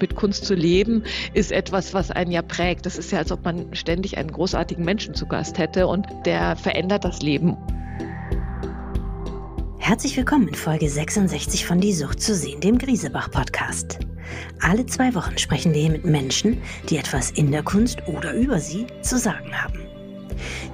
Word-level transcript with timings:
Mit 0.00 0.14
Kunst 0.14 0.44
zu 0.44 0.54
leben 0.54 1.04
ist 1.32 1.52
etwas, 1.52 1.94
was 1.94 2.10
einen 2.10 2.30
ja 2.30 2.42
prägt. 2.42 2.86
Das 2.86 2.98
ist 2.98 3.12
ja, 3.12 3.18
als 3.18 3.32
ob 3.32 3.44
man 3.44 3.74
ständig 3.74 4.18
einen 4.18 4.30
großartigen 4.30 4.84
Menschen 4.84 5.14
zu 5.14 5.26
Gast 5.26 5.58
hätte 5.58 5.86
und 5.86 6.06
der 6.24 6.56
verändert 6.56 7.04
das 7.04 7.22
Leben. 7.22 7.56
Herzlich 9.78 10.16
willkommen 10.16 10.48
in 10.48 10.54
Folge 10.54 10.88
66 10.88 11.64
von 11.64 11.80
Die 11.80 11.92
Sucht 11.92 12.20
zu 12.20 12.34
sehen, 12.34 12.60
dem 12.60 12.76
Griesebach-Podcast. 12.76 14.00
Alle 14.60 14.84
zwei 14.86 15.14
Wochen 15.14 15.38
sprechen 15.38 15.72
wir 15.72 15.80
hier 15.80 15.92
mit 15.92 16.04
Menschen, 16.04 16.60
die 16.90 16.96
etwas 16.96 17.30
in 17.30 17.52
der 17.52 17.62
Kunst 17.62 18.06
oder 18.08 18.34
über 18.34 18.58
sie 18.58 18.86
zu 19.02 19.16
sagen 19.16 19.52
haben. 19.52 19.95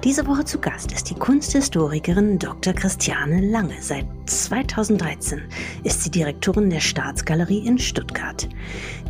Diese 0.03 0.27
Woche 0.27 0.45
zu 0.45 0.59
Gast 0.59 0.91
ist 0.91 1.09
die 1.09 1.15
Kunsthistorikerin 1.15 2.39
Dr. 2.39 2.73
Christiane 2.73 3.41
Lange. 3.41 3.75
Seit 3.81 4.05
2013 4.25 5.41
ist 5.83 6.03
sie 6.03 6.11
Direktorin 6.11 6.69
der 6.69 6.79
Staatsgalerie 6.79 7.65
in 7.65 7.77
Stuttgart. 7.77 8.47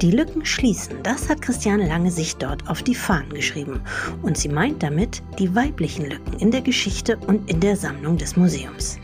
Die 0.01 0.11
Lücken 0.11 0.45
schließen, 0.45 0.97
das 1.03 1.29
hat 1.29 1.41
Christiane 1.41 1.87
Lange 1.87 2.11
sich 2.11 2.35
dort 2.37 2.69
auf 2.69 2.83
die 2.83 2.95
Fahnen 2.95 3.29
geschrieben. 3.29 3.81
Und 4.21 4.37
sie 4.37 4.49
meint 4.49 4.83
damit 4.83 5.23
die 5.39 5.55
weiblichen 5.55 6.09
Lücken 6.09 6.33
in 6.39 6.51
der 6.51 6.61
Geschichte 6.61 7.17
und 7.27 7.49
in 7.49 7.59
der 7.59 7.75
Sammlung 7.75 8.17
des 8.17 8.35
Museums. 8.35 8.99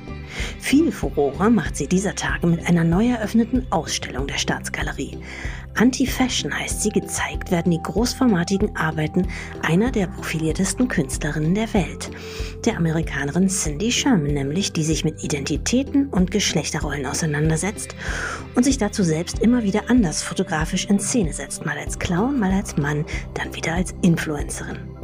Viel 0.60 0.92
Furore 0.92 1.50
macht 1.50 1.76
sie 1.76 1.88
dieser 1.88 2.16
Tage 2.16 2.48
mit 2.48 2.66
einer 2.68 2.84
neu 2.84 3.08
eröffneten 3.08 3.66
Ausstellung 3.72 4.28
der 4.28 4.38
Staatsgalerie. 4.38 5.18
Anti-Fashion 5.76 6.58
heißt 6.58 6.82
sie, 6.82 6.90
gezeigt 6.90 7.52
werden 7.52 7.72
die 7.72 7.82
großformatigen 7.82 8.76
Arbeiten 8.76 9.28
einer 9.62 9.92
der 9.92 10.08
profiliertesten 10.08 10.88
Künstlerinnen 10.88 11.56
der 11.56 11.74
Welt, 11.74 12.12
der 12.66 12.78
Amerikanerin 12.78 13.48
Cindy 13.48 13.92
Sherman 13.92 14.34
nämlich, 14.34 14.74
die 14.74 14.84
sich 14.84 15.06
mit 15.06 15.24
Identitäten 15.24 16.10
und 16.10 16.32
Geschlechterrollen 16.32 17.06
auseinandersetzt 17.06 17.96
und 18.56 18.64
sich 18.64 18.78
dazu 18.78 19.04
selbst 19.04 19.40
immer 19.40 19.64
wieder 19.64 19.90
anders 19.90 20.22
fotografisch 20.22 20.86
in 20.86 21.00
Szene 21.00 21.34
setzt, 21.34 21.66
mal 21.66 21.78
als 21.78 21.98
Clown, 21.98 22.40
mal 22.40 22.52
als 22.52 22.76
Mann, 22.76 23.06
dann 23.34 23.56
wieder 23.56 23.74
als 23.74 23.94
Influencerin. 24.02 24.99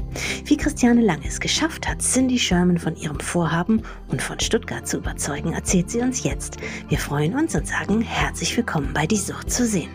Wie 0.46 0.58
Christiane 0.58 1.02
Lange 1.02 1.28
es 1.28 1.40
geschafft 1.40 1.88
hat, 1.88 2.02
Cindy 2.02 2.40
Sherman 2.40 2.78
von 2.78 2.96
ihrem 2.96 3.20
Vorhaben 3.20 3.82
und 4.08 4.22
von 4.22 4.40
Stuttgart 4.40 4.88
zu 4.88 4.98
überzeugen, 4.98 5.54
erzählt 5.54 5.90
sie 5.90 6.00
uns 6.00 6.24
jetzt. 6.24 6.58
Wir 6.88 6.98
freuen 6.98 7.36
uns 7.36 7.56
und 7.56 7.68
sagen 7.68 8.02
herzlich 8.02 8.56
willkommen 8.56 8.92
bei 8.94 9.08
Die 9.08 9.18
Sucht 9.18 9.52
zu 9.52 9.66
sehen. 9.66 9.90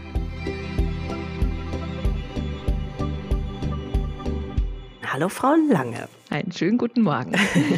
Hallo, 5.12 5.28
Frau 5.28 5.54
Lange. 5.68 6.08
Einen 6.30 6.52
schönen 6.52 6.78
guten 6.78 7.02
Morgen. 7.02 7.32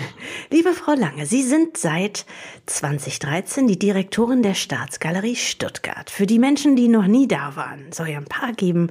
Liebe 0.50 0.74
Frau 0.74 0.92
Lange, 0.92 1.24
Sie 1.24 1.42
sind 1.42 1.78
seit 1.78 2.26
2013 2.66 3.66
die 3.66 3.78
Direktorin 3.78 4.42
der 4.42 4.52
Staatsgalerie 4.52 5.36
Stuttgart. 5.36 6.10
Für 6.10 6.26
die 6.26 6.38
Menschen, 6.38 6.76
die 6.76 6.88
noch 6.88 7.06
nie 7.06 7.26
da 7.26 7.56
waren, 7.56 7.90
soll 7.90 8.08
ja 8.08 8.18
ein 8.18 8.26
paar 8.26 8.52
geben. 8.52 8.90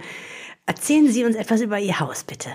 Erzählen 0.66 1.12
Sie 1.12 1.24
uns 1.24 1.36
etwas 1.36 1.62
über 1.62 1.80
Ihr 1.80 2.00
Haus, 2.00 2.24
bitte. 2.24 2.50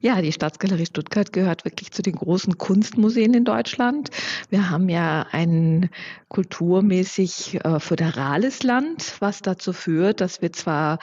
Ja, 0.00 0.20
die 0.20 0.32
Staatsgalerie 0.32 0.86
Stuttgart 0.86 1.32
gehört 1.32 1.64
wirklich 1.64 1.90
zu 1.90 2.02
den 2.02 2.14
großen 2.14 2.58
Kunstmuseen 2.58 3.32
in 3.32 3.44
Deutschland. 3.44 4.10
Wir 4.50 4.68
haben 4.70 4.88
ja 4.88 5.26
ein 5.32 5.88
kulturmäßig 6.28 7.60
äh, 7.64 7.80
föderales 7.80 8.62
Land, 8.62 9.16
was 9.20 9.40
dazu 9.40 9.72
führt, 9.72 10.20
dass 10.20 10.42
wir 10.42 10.52
zwar 10.52 10.98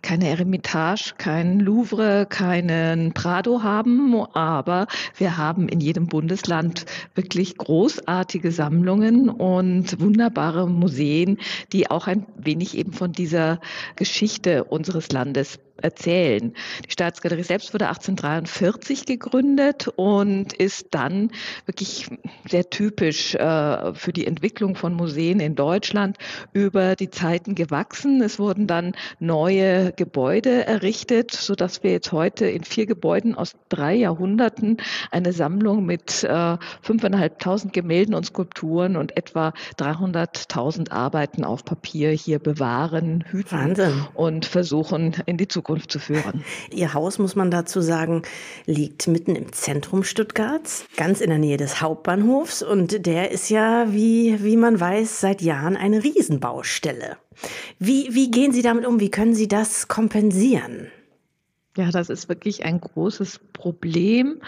keine 0.00 0.28
Eremitage, 0.28 1.14
kein 1.18 1.60
Louvre, 1.60 2.26
keinen 2.26 3.12
Prado 3.12 3.62
haben, 3.62 4.14
aber 4.34 4.86
wir 5.16 5.36
haben 5.36 5.68
in 5.68 5.80
jedem 5.80 6.06
Bundesland 6.06 6.86
wirklich 7.14 7.58
großartige 7.58 8.50
Sammlungen 8.50 9.28
und 9.28 10.00
wunderbare 10.00 10.68
Museen, 10.68 11.38
die 11.72 11.90
auch 11.90 12.06
ein 12.06 12.26
wenig 12.36 12.76
eben 12.78 12.92
von 12.92 13.12
dieser 13.12 13.60
Geschichte 13.96 14.64
unseres 14.64 15.12
Landes 15.12 15.58
erzählen. 15.82 16.52
Die 16.86 16.90
Staatsgalerie 16.90 17.42
selbst 17.42 17.72
wurde 17.72 17.88
1843 17.88 19.06
gegründet 19.06 19.88
und 19.96 20.52
ist 20.52 20.88
dann 20.90 21.30
wirklich 21.66 22.08
sehr 22.48 22.68
typisch 22.70 23.34
äh, 23.34 23.94
für 23.94 24.12
die 24.12 24.26
Entwicklung 24.26 24.74
von 24.74 24.94
Museen 24.94 25.40
in 25.40 25.54
Deutschland 25.54 26.18
über 26.52 26.96
die 26.96 27.10
Zeiten 27.10 27.54
gewachsen. 27.54 28.20
Es 28.22 28.38
wurden 28.38 28.66
dann 28.66 28.92
neue 29.20 29.92
Gebäude 29.92 30.66
errichtet, 30.66 31.32
so 31.32 31.54
dass 31.54 31.82
wir 31.82 31.92
jetzt 31.92 32.12
heute 32.12 32.46
in 32.46 32.64
vier 32.64 32.86
Gebäuden 32.86 33.34
aus 33.34 33.54
drei 33.68 33.94
Jahrhunderten 33.94 34.78
eine 35.10 35.32
Sammlung 35.32 35.86
mit 35.86 36.24
äh, 36.24 36.26
5.500 36.26 37.70
Gemälden 37.70 38.14
und 38.14 38.26
Skulpturen 38.26 38.96
und 38.96 39.16
etwa 39.16 39.52
300.000 39.78 40.90
Arbeiten 40.90 41.44
auf 41.44 41.64
Papier 41.64 42.10
hier 42.10 42.38
bewahren, 42.38 43.24
hüten 43.30 43.58
Wahnsinn. 43.58 44.06
und 44.14 44.44
versuchen 44.44 45.14
in 45.26 45.36
die 45.36 45.48
Zukunft 45.48 45.67
Zukunft 45.68 45.92
zu 45.92 45.98
führen. 45.98 46.44
Ihr 46.70 46.94
Haus, 46.94 47.18
muss 47.18 47.36
man 47.36 47.50
dazu 47.50 47.82
sagen, 47.82 48.22
liegt 48.64 49.06
mitten 49.06 49.36
im 49.36 49.52
Zentrum 49.52 50.02
Stuttgarts, 50.02 50.86
ganz 50.96 51.20
in 51.20 51.28
der 51.28 51.38
Nähe 51.38 51.58
des 51.58 51.82
Hauptbahnhofs. 51.82 52.62
Und 52.62 53.04
der 53.04 53.30
ist 53.30 53.50
ja, 53.50 53.92
wie, 53.92 54.42
wie 54.42 54.56
man 54.56 54.80
weiß, 54.80 55.20
seit 55.20 55.42
Jahren 55.42 55.76
eine 55.76 56.02
Riesenbaustelle. 56.02 57.18
Wie, 57.78 58.14
wie 58.14 58.30
gehen 58.30 58.52
Sie 58.52 58.62
damit 58.62 58.86
um? 58.86 58.98
Wie 58.98 59.10
können 59.10 59.34
Sie 59.34 59.46
das 59.46 59.88
kompensieren? 59.88 60.88
Ja, 61.78 61.92
das 61.92 62.10
ist 62.10 62.28
wirklich 62.28 62.64
ein 62.64 62.80
großes 62.80 63.38
Problem. 63.52 64.40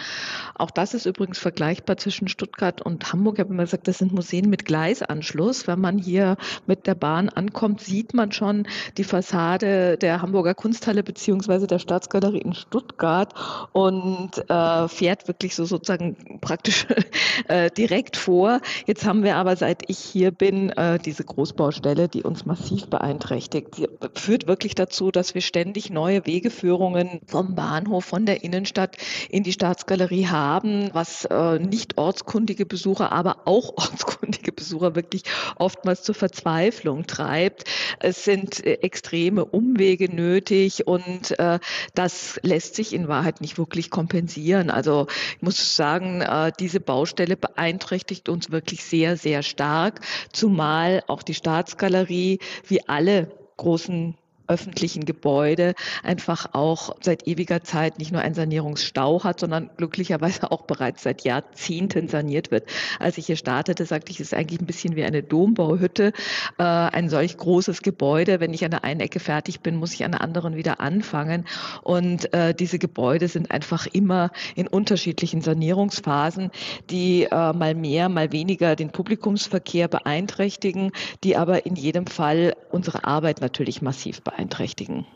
Auch 0.56 0.72
das 0.72 0.94
ist 0.94 1.06
übrigens 1.06 1.38
vergleichbar 1.38 1.96
zwischen 1.96 2.26
Stuttgart 2.26 2.82
und 2.82 3.12
Hamburg. 3.12 3.36
Ich 3.36 3.44
habe 3.44 3.54
immer 3.54 3.62
gesagt, 3.62 3.86
das 3.86 3.98
sind 3.98 4.12
Museen 4.12 4.50
mit 4.50 4.64
Gleisanschluss. 4.64 5.68
Wenn 5.68 5.80
man 5.80 5.96
hier 5.96 6.36
mit 6.66 6.88
der 6.88 6.96
Bahn 6.96 7.28
ankommt, 7.28 7.82
sieht 7.82 8.14
man 8.14 8.32
schon 8.32 8.66
die 8.96 9.04
Fassade 9.04 9.96
der 9.96 10.22
Hamburger 10.22 10.54
Kunsthalle 10.54 11.04
beziehungsweise 11.04 11.68
der 11.68 11.78
Staatsgalerie 11.78 12.40
in 12.40 12.52
Stuttgart 12.52 13.32
und 13.70 14.30
äh, 14.48 14.88
fährt 14.88 15.28
wirklich 15.28 15.54
so 15.54 15.64
sozusagen 15.66 16.40
praktisch 16.40 16.88
äh, 17.46 17.70
direkt 17.70 18.16
vor. 18.16 18.60
Jetzt 18.86 19.04
haben 19.04 19.22
wir 19.22 19.36
aber, 19.36 19.54
seit 19.54 19.88
ich 19.88 20.00
hier 20.00 20.32
bin, 20.32 20.70
äh, 20.70 20.98
diese 20.98 21.22
Großbaustelle, 21.22 22.08
die 22.08 22.24
uns 22.24 22.44
massiv 22.44 22.88
beeinträchtigt. 22.88 23.76
Sie 23.76 23.88
führt 24.16 24.48
wirklich 24.48 24.74
dazu, 24.74 25.12
dass 25.12 25.36
wir 25.36 25.42
ständig 25.42 25.90
neue 25.90 26.26
Wegeführungen 26.26 27.19
vom 27.26 27.54
Bahnhof, 27.54 28.04
von 28.04 28.26
der 28.26 28.42
Innenstadt 28.42 28.96
in 29.28 29.42
die 29.42 29.52
Staatsgalerie 29.52 30.26
haben, 30.26 30.90
was 30.92 31.24
äh, 31.24 31.58
nicht 31.58 31.98
ortskundige 31.98 32.66
Besucher, 32.66 33.12
aber 33.12 33.42
auch 33.46 33.70
ortskundige 33.76 34.52
Besucher 34.52 34.94
wirklich 34.94 35.22
oftmals 35.56 36.02
zur 36.02 36.14
Verzweiflung 36.14 37.06
treibt. 37.06 37.64
Es 37.98 38.24
sind 38.24 38.64
äh, 38.64 38.74
extreme 38.82 39.44
Umwege 39.44 40.14
nötig 40.14 40.86
und 40.86 41.38
äh, 41.38 41.58
das 41.94 42.40
lässt 42.42 42.74
sich 42.74 42.92
in 42.92 43.08
Wahrheit 43.08 43.40
nicht 43.40 43.58
wirklich 43.58 43.90
kompensieren. 43.90 44.70
Also 44.70 45.06
ich 45.36 45.42
muss 45.42 45.76
sagen, 45.76 46.24
diese 46.58 46.80
Baustelle 46.80 47.36
beeinträchtigt 47.36 48.28
uns 48.28 48.50
wirklich 48.50 48.84
sehr, 48.84 49.16
sehr 49.16 49.42
stark, 49.42 50.00
zumal 50.32 51.02
auch 51.06 51.22
die 51.22 51.34
Staatsgalerie 51.34 52.38
wie 52.66 52.88
alle 52.88 53.30
großen 53.56 54.16
öffentlichen 54.50 55.04
Gebäude 55.04 55.74
einfach 56.02 56.48
auch 56.52 56.96
seit 57.00 57.26
ewiger 57.26 57.62
Zeit 57.62 57.98
nicht 57.98 58.12
nur 58.12 58.20
einen 58.20 58.34
Sanierungsstau 58.34 59.22
hat, 59.22 59.40
sondern 59.40 59.70
glücklicherweise 59.76 60.50
auch 60.50 60.62
bereits 60.62 61.04
seit 61.04 61.22
Jahrzehnten 61.22 62.08
saniert 62.08 62.50
wird. 62.50 62.64
Als 62.98 63.16
ich 63.16 63.26
hier 63.26 63.36
startete, 63.36 63.86
sagte 63.86 64.10
ich, 64.10 64.20
es 64.20 64.32
ist 64.32 64.34
eigentlich 64.34 64.60
ein 64.60 64.66
bisschen 64.66 64.96
wie 64.96 65.04
eine 65.04 65.22
Dombauhütte, 65.22 66.12
äh, 66.58 66.62
ein 66.62 67.08
solch 67.08 67.36
großes 67.36 67.82
Gebäude. 67.82 68.40
Wenn 68.40 68.52
ich 68.52 68.64
an 68.64 68.72
der 68.72 68.84
einen 68.84 69.00
Ecke 69.00 69.20
fertig 69.20 69.60
bin, 69.60 69.76
muss 69.76 69.94
ich 69.94 70.04
an 70.04 70.12
der 70.12 70.20
anderen 70.20 70.56
wieder 70.56 70.80
anfangen. 70.80 71.46
Und 71.82 72.32
äh, 72.34 72.52
diese 72.52 72.78
Gebäude 72.80 73.28
sind 73.28 73.52
einfach 73.52 73.86
immer 73.86 74.32
in 74.56 74.66
unterschiedlichen 74.66 75.42
Sanierungsphasen, 75.42 76.50
die 76.90 77.24
äh, 77.24 77.52
mal 77.52 77.74
mehr, 77.76 78.08
mal 78.08 78.32
weniger 78.32 78.74
den 78.74 78.90
Publikumsverkehr 78.90 79.86
beeinträchtigen, 79.86 80.90
die 81.22 81.36
aber 81.36 81.66
in 81.66 81.76
jedem 81.76 82.06
Fall 82.06 82.56
unsere 82.72 83.04
Arbeit 83.04 83.40
natürlich 83.40 83.80
massiv 83.80 84.22
beeinträchtigen 84.22 84.39
beeinträchtigen. 84.40 85.06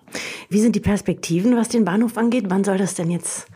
Wie 0.49 0.61
sind 0.61 0.77
die 0.77 0.81
Perspektiven, 0.81 1.57
was 1.57 1.69
den 1.69 1.85
Bahnhof 1.85 2.19
angeht? 2.19 2.45
Wann 2.49 2.65
soll 2.65 2.79
das 2.79 2.95
denn 2.95 3.11
jetzt 3.11 3.47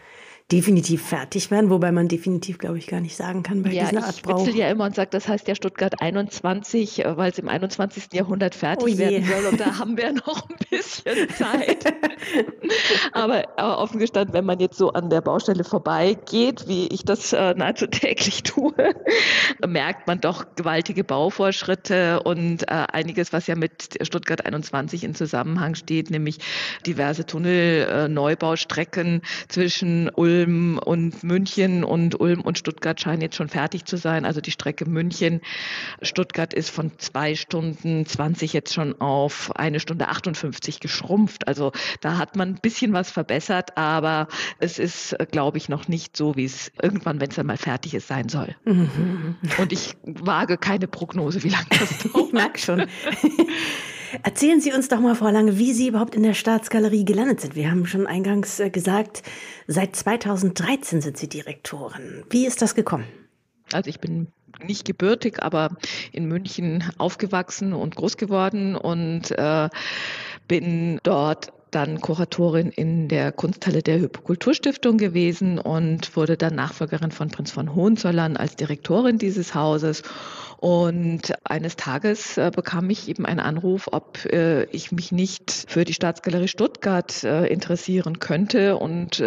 definitiv 0.50 1.03
fertig 1.03 1.50
werden, 1.50 1.69
wobei 1.69 1.93
man 1.93 2.09
definitiv, 2.09 2.56
glaube 2.56 2.79
ich, 2.79 2.87
gar 2.87 3.00
nicht 3.00 3.17
sagen 3.17 3.43
kann 3.43 3.62
bei 3.62 3.71
ja, 3.71 3.91
dieser 3.91 4.05
Art 4.05 4.23
Brauch. 4.23 4.49
Ich 4.49 4.55
ja 4.55 4.71
immer 4.71 4.87
und 4.87 4.95
sage, 4.95 5.11
das 5.11 5.29
heißt 5.29 5.47
ja 5.47 5.55
Stuttgart 5.55 6.00
21, 6.00 7.05
äh, 7.05 7.17
weil 7.19 7.31
es 7.31 7.39
im 7.39 7.49
21. 7.49 8.05
Jahrhundert 8.15 8.55
fertig 8.55 8.95
oh 8.95 8.99
werden 8.99 9.27
soll 9.27 9.45
und 9.53 9.61
da 9.61 9.79
haben 9.79 9.99
wir 9.99 10.12
noch 10.27 10.49
ein 10.49 10.56
bisschen 10.71 11.29
Zeit. 11.31 11.93
aber, 13.12 13.45
aber 13.59 13.79
offen 13.79 13.99
gestanden, 13.99 14.33
wenn 14.33 14.47
man 14.47 14.59
jetzt 14.59 14.79
so 14.79 14.91
an 14.91 15.11
der 15.11 15.21
Baustelle 15.21 15.65
vorbeigeht, 15.65 16.67
wie 16.67 16.87
ich 16.89 17.05
das 17.05 17.35
äh, 17.35 17.53
nahezu 17.55 17.87
täglich 17.87 18.43
tue, 18.43 18.73
merkt 19.67 20.06
man 20.06 20.23
doch 20.23 20.47
gewaltige 20.56 21.05
Bauvorschritte 21.05 22.23
und 22.23 22.62
äh, 22.62 22.87
einiges, 22.91 23.35
was 23.35 23.49
ja 23.49 23.55
mit 23.55 23.99
Stuttgart 24.01 24.47
21 24.47 25.05
in 25.05 25.15
Zusammenhang 25.15 25.75
steht, 25.75 26.11
nämlich 26.11 26.39
diverse 26.87 27.27
Tunnelneubaustrecken 27.27 29.17
äh, 29.17 29.49
zwischen 29.49 30.09
Ulm 30.09 30.38
Ulm 30.38 30.79
und 30.79 31.25
München 31.25 31.82
und 31.82 32.20
Ulm 32.20 32.43
und 32.43 32.58
Stuttgart 32.58 33.00
scheinen 33.00 33.23
jetzt 33.23 33.37
schon 33.37 33.49
fertig 33.49 33.85
zu 33.87 33.96
sein. 33.96 34.25
Also 34.25 34.40
die 34.40 34.50
Strecke 34.50 34.88
München, 34.88 35.40
Stuttgart 36.00 36.55
ist 36.55 36.70
von 36.70 36.93
zwei 36.99 37.35
Stunden 37.35 38.06
20 38.06 38.52
jetzt 38.52 38.73
schon 38.73 39.00
auf 39.00 39.55
eine 39.56 39.81
Stunde 39.81 40.08
58 40.08 40.81
geschrumpft. 40.81 41.49
Also 41.49 41.73
da 42.00 42.19
hat 42.19 42.37
man 42.37 42.50
ein 42.50 42.61
bisschen 42.61 42.93
was 42.93 43.11
verbessert, 43.11 43.76
aber 43.76 44.29
es 44.61 44.79
ist, 44.79 45.17
glaube 45.32 45.58
ich, 45.58 45.69
noch 45.69 45.88
nicht 45.88 46.17
so, 46.17 46.37
wie 46.37 46.44
es 46.44 46.70
irgendwann, 46.81 47.20
wenn 47.20 47.31
es 47.31 47.37
dann 47.37 47.46
mal 47.46 47.56
fertig 47.56 47.94
ist, 47.94 48.06
sein 48.06 48.29
soll. 48.29 48.55
Mhm. 48.64 49.37
Und 49.58 49.73
ich 49.73 49.96
wage 50.05 50.56
keine 50.56 50.87
Prognose, 50.87 51.43
wie 51.43 51.49
lange 51.49 51.67
das 51.70 51.99
dauert. 52.12 52.26
Ich 52.29 52.32
mag 52.32 52.58
schon. 52.58 52.87
Erzählen 54.22 54.60
Sie 54.60 54.72
uns 54.72 54.88
doch 54.88 55.00
mal, 55.00 55.14
Frau 55.14 55.28
Lange, 55.28 55.58
wie 55.58 55.72
Sie 55.72 55.88
überhaupt 55.88 56.14
in 56.14 56.22
der 56.22 56.34
Staatsgalerie 56.34 57.05
gelandet 57.05 57.40
sind. 57.40 57.55
Wir 57.55 57.70
haben 57.70 57.87
schon 57.87 58.06
eingangs 58.06 58.60
äh, 58.60 58.70
gesagt, 58.70 59.22
seit 59.66 59.96
2013 59.96 61.00
sind 61.00 61.16
Sie 61.16 61.28
Direktorin. 61.28 62.25
Wie 62.31 62.46
ist 62.46 62.62
das 62.62 62.75
gekommen? 62.75 63.05
Also 63.72 63.90
ich 63.90 64.00
bin 64.00 64.28
nicht 64.62 64.84
gebürtig, 64.84 65.43
aber 65.43 65.76
in 66.12 66.26
München 66.26 66.84
aufgewachsen 66.99 67.72
und 67.72 67.96
groß 67.96 68.16
geworden 68.16 68.76
und 68.76 69.31
äh, 69.32 69.69
bin 70.49 71.00
dort 71.02 71.52
dann 71.70 72.00
Kuratorin 72.00 72.70
in 72.70 73.08
der 73.08 73.31
Kunsthalle 73.31 73.82
der 73.82 73.99
Hypokulturstiftung 73.99 74.96
gewesen 74.96 75.58
und 75.58 76.16
wurde 76.16 76.38
dann 76.38 76.55
Nachfolgerin 76.55 77.10
von 77.10 77.28
Prinz 77.28 77.50
von 77.50 77.75
Hohenzollern 77.75 78.38
als 78.38 78.56
Direktorin 78.56 79.19
dieses 79.19 79.55
Hauses 79.55 80.02
und 80.60 81.34
eines 81.44 81.76
Tages 81.76 82.37
äh, 82.37 82.50
bekam 82.52 82.90
ich 82.90 83.08
eben 83.08 83.25
einen 83.26 83.38
Anruf, 83.38 83.88
ob 83.93 84.25
äh, 84.25 84.64
ich 84.64 84.90
mich 84.90 85.12
nicht 85.12 85.66
für 85.69 85.84
die 85.84 85.94
Staatsgalerie 85.94 86.49
Stuttgart 86.49 87.22
äh, 87.22 87.46
interessieren 87.46 88.19
könnte 88.19 88.76
und 88.76 89.22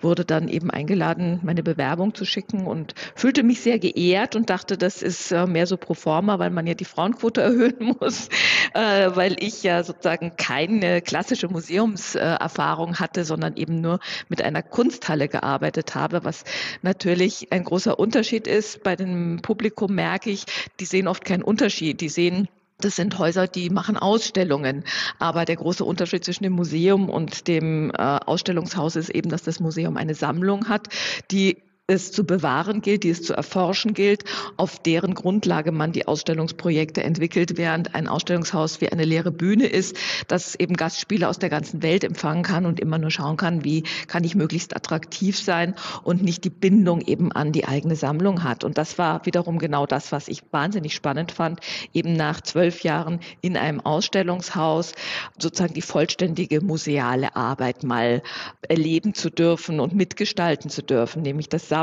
wurde 0.00 0.24
dann 0.24 0.48
eben 0.48 0.70
eingeladen, 0.70 1.40
meine 1.42 1.62
Bewerbung 1.62 2.14
zu 2.14 2.24
schicken 2.24 2.66
und 2.66 2.94
fühlte 3.14 3.42
mich 3.42 3.60
sehr 3.60 3.78
geehrt 3.78 4.36
und 4.36 4.50
dachte, 4.50 4.76
das 4.76 5.02
ist 5.02 5.32
mehr 5.32 5.66
so 5.66 5.76
pro 5.76 5.94
forma, 5.94 6.38
weil 6.38 6.50
man 6.50 6.66
ja 6.66 6.74
die 6.74 6.84
Frauenquote 6.84 7.40
erhöhen 7.42 7.96
muss, 8.00 8.28
weil 8.72 9.36
ich 9.42 9.62
ja 9.62 9.82
sozusagen 9.82 10.36
keine 10.36 11.00
klassische 11.00 11.48
Museumserfahrung 11.48 12.98
hatte, 12.98 13.24
sondern 13.24 13.56
eben 13.56 13.80
nur 13.80 13.98
mit 14.28 14.42
einer 14.42 14.62
Kunsthalle 14.62 15.28
gearbeitet 15.28 15.94
habe, 15.94 16.24
was 16.24 16.44
natürlich 16.82 17.52
ein 17.52 17.64
großer 17.64 17.98
Unterschied 17.98 18.46
ist. 18.46 18.82
Bei 18.82 18.96
dem 18.96 19.40
Publikum 19.42 19.94
merke 19.94 20.30
ich, 20.30 20.46
die 20.80 20.86
sehen 20.86 21.08
oft 21.08 21.24
keinen 21.24 21.42
Unterschied. 21.42 22.00
Die 22.00 22.08
sehen 22.08 22.48
das 22.80 22.96
sind 22.96 23.18
Häuser, 23.18 23.46
die 23.46 23.68
machen 23.70 23.96
Ausstellungen. 23.96 24.84
Aber 25.18 25.44
der 25.44 25.56
große 25.56 25.84
Unterschied 25.84 26.24
zwischen 26.24 26.44
dem 26.44 26.54
Museum 26.54 27.08
und 27.10 27.46
dem 27.46 27.90
äh, 27.90 27.96
Ausstellungshaus 27.96 28.96
ist 28.96 29.10
eben, 29.10 29.28
dass 29.30 29.42
das 29.42 29.60
Museum 29.60 29.96
eine 29.96 30.14
Sammlung 30.14 30.68
hat, 30.68 30.88
die 31.30 31.58
es 31.90 32.12
zu 32.12 32.24
bewahren 32.24 32.82
gilt, 32.82 33.02
die 33.02 33.10
es 33.10 33.22
zu 33.22 33.34
erforschen 33.34 33.94
gilt, 33.94 34.24
auf 34.56 34.78
deren 34.78 35.14
Grundlage 35.14 35.72
man 35.72 35.90
die 35.90 36.06
Ausstellungsprojekte 36.06 37.02
entwickelt, 37.02 37.56
während 37.56 37.96
ein 37.96 38.06
Ausstellungshaus 38.06 38.80
wie 38.80 38.88
eine 38.88 39.04
leere 39.04 39.32
Bühne 39.32 39.66
ist, 39.66 39.96
das 40.28 40.54
eben 40.54 40.76
Gastspiele 40.76 41.28
aus 41.28 41.40
der 41.40 41.50
ganzen 41.50 41.82
Welt 41.82 42.04
empfangen 42.04 42.44
kann 42.44 42.64
und 42.64 42.78
immer 42.78 42.98
nur 42.98 43.10
schauen 43.10 43.36
kann, 43.36 43.64
wie 43.64 43.82
kann 44.06 44.22
ich 44.22 44.36
möglichst 44.36 44.76
attraktiv 44.76 45.36
sein 45.36 45.74
und 46.04 46.22
nicht 46.22 46.44
die 46.44 46.50
Bindung 46.50 47.00
eben 47.00 47.32
an 47.32 47.50
die 47.50 47.66
eigene 47.66 47.96
Sammlung 47.96 48.44
hat. 48.44 48.62
Und 48.62 48.78
das 48.78 48.96
war 48.96 49.26
wiederum 49.26 49.58
genau 49.58 49.84
das, 49.84 50.12
was 50.12 50.28
ich 50.28 50.42
wahnsinnig 50.52 50.94
spannend 50.94 51.32
fand, 51.32 51.58
eben 51.92 52.12
nach 52.12 52.40
zwölf 52.40 52.84
Jahren 52.84 53.18
in 53.40 53.56
einem 53.56 53.80
Ausstellungshaus 53.80 54.92
sozusagen 55.38 55.74
die 55.74 55.82
vollständige 55.82 56.60
museale 56.60 57.34
Arbeit 57.34 57.82
mal 57.82 58.22
erleben 58.68 59.12
zu 59.12 59.28
dürfen 59.28 59.80
und 59.80 59.92
mitgestalten 59.92 60.70
zu 60.70 60.84
dürfen, 60.84 61.22
nämlich 61.22 61.48
das 61.48 61.68
Sammeln, 61.68 61.79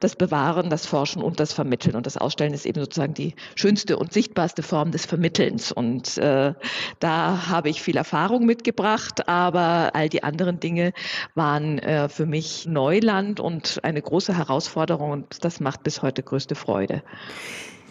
das 0.00 0.16
Bewahren, 0.16 0.70
das 0.70 0.86
Forschen 0.86 1.22
und 1.22 1.40
das 1.40 1.52
Vermitteln. 1.52 1.96
Und 1.96 2.06
das 2.06 2.16
Ausstellen 2.16 2.54
ist 2.54 2.66
eben 2.66 2.80
sozusagen 2.80 3.14
die 3.14 3.34
schönste 3.54 3.96
und 3.96 4.12
sichtbarste 4.12 4.62
Form 4.62 4.90
des 4.90 5.06
Vermittelns. 5.06 5.72
Und 5.72 6.18
äh, 6.18 6.54
da 7.00 7.48
habe 7.48 7.68
ich 7.68 7.82
viel 7.82 7.96
Erfahrung 7.96 8.46
mitgebracht, 8.46 9.28
aber 9.28 9.90
all 9.94 10.08
die 10.08 10.22
anderen 10.22 10.60
Dinge 10.60 10.92
waren 11.34 11.78
äh, 11.78 12.08
für 12.08 12.26
mich 12.26 12.66
Neuland 12.66 13.40
und 13.40 13.80
eine 13.82 14.02
große 14.02 14.36
Herausforderung 14.36 15.10
und 15.10 15.44
das 15.44 15.60
macht 15.60 15.82
bis 15.82 16.02
heute 16.02 16.22
größte 16.22 16.54
Freude. 16.54 17.02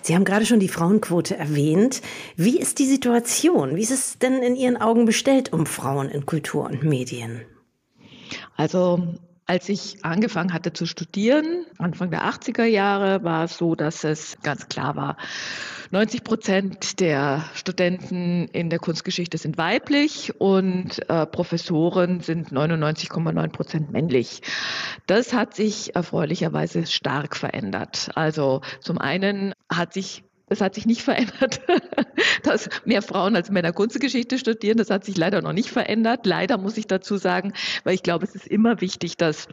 Sie 0.02 0.16
haben 0.16 0.24
gerade 0.24 0.46
schon 0.46 0.62
die 0.62 0.70
Frauenquote 0.70 1.36
erwähnt. 1.36 2.02
Wie 2.38 2.58
ist 2.58 2.80
die 2.80 2.86
Situation? 2.86 3.76
Wie 3.76 3.82
ist 3.82 3.92
es 3.92 4.20
denn 4.20 4.42
in 4.42 4.56
Ihren 4.56 4.78
Augen 4.78 5.06
bestellt 5.06 5.52
um 5.52 5.66
Frauen 5.66 6.10
in 6.10 6.26
Kultur 6.26 6.64
und 6.64 6.84
Medien? 6.84 7.42
Also 8.56 9.16
als 9.48 9.70
ich 9.70 10.04
angefangen 10.04 10.54
hatte 10.54 10.74
zu 10.74 10.86
studieren, 10.86 11.66
Anfang 11.78 12.12
der 12.12 12.26
80er 12.26 12.66
Jahre, 12.66 13.24
war 13.24 13.46
es 13.46 13.58
so, 13.58 13.76
dass 13.76 14.04
es 14.04 14.38
ganz 14.44 14.68
klar 14.68 14.96
war, 14.98 15.18
90 15.92 16.26
Prozent 16.26 17.00
der 17.00 17.46
Studenten 17.54 18.50
in 18.50 18.70
der 18.70 18.80
Kunstgeschichte 18.80 19.38
sind 19.38 19.58
weiblich 19.58 20.34
und 20.40 21.10
äh, 21.10 21.26
Professoren 21.26 22.20
sind 22.20 22.52
99,9 22.52 23.48
Prozent 23.50 23.92
männlich. 23.92 24.42
Das 25.06 25.34
hat 25.34 25.56
sich 25.56 25.96
erfreulicherweise 25.96 26.86
stark 26.86 27.38
verändert. 27.38 28.12
Also 28.16 28.62
zum 28.82 28.98
einen 28.98 29.54
hat 29.70 29.94
sich 29.94 30.27
es 30.50 30.62
hat 30.62 30.76
sich 30.76 30.86
nicht 30.86 31.02
verändert, 31.04 31.62
dass 32.44 32.70
mehr 32.86 33.02
Frauen 33.02 33.36
als 33.36 33.50
Männer 33.50 33.74
Kunstgeschichte 33.74 34.38
studieren. 34.38 34.78
Das 34.78 34.90
hat 34.90 35.06
sich 35.06 35.18
leider 35.18 35.42
noch 35.42 35.54
nicht 35.54 35.70
verändert. 35.70 36.26
Leider 36.26 36.58
muss 36.58 36.78
ich 36.78 36.88
dazu 36.88 37.18
sagen, 37.18 37.54
weil 37.84 37.96
ich 37.96 38.04
glaube, 38.04 38.26
es 38.26 38.36
ist 38.36 38.48
immer 38.48 38.82
wichtig, 38.82 39.18
dass 39.18 39.48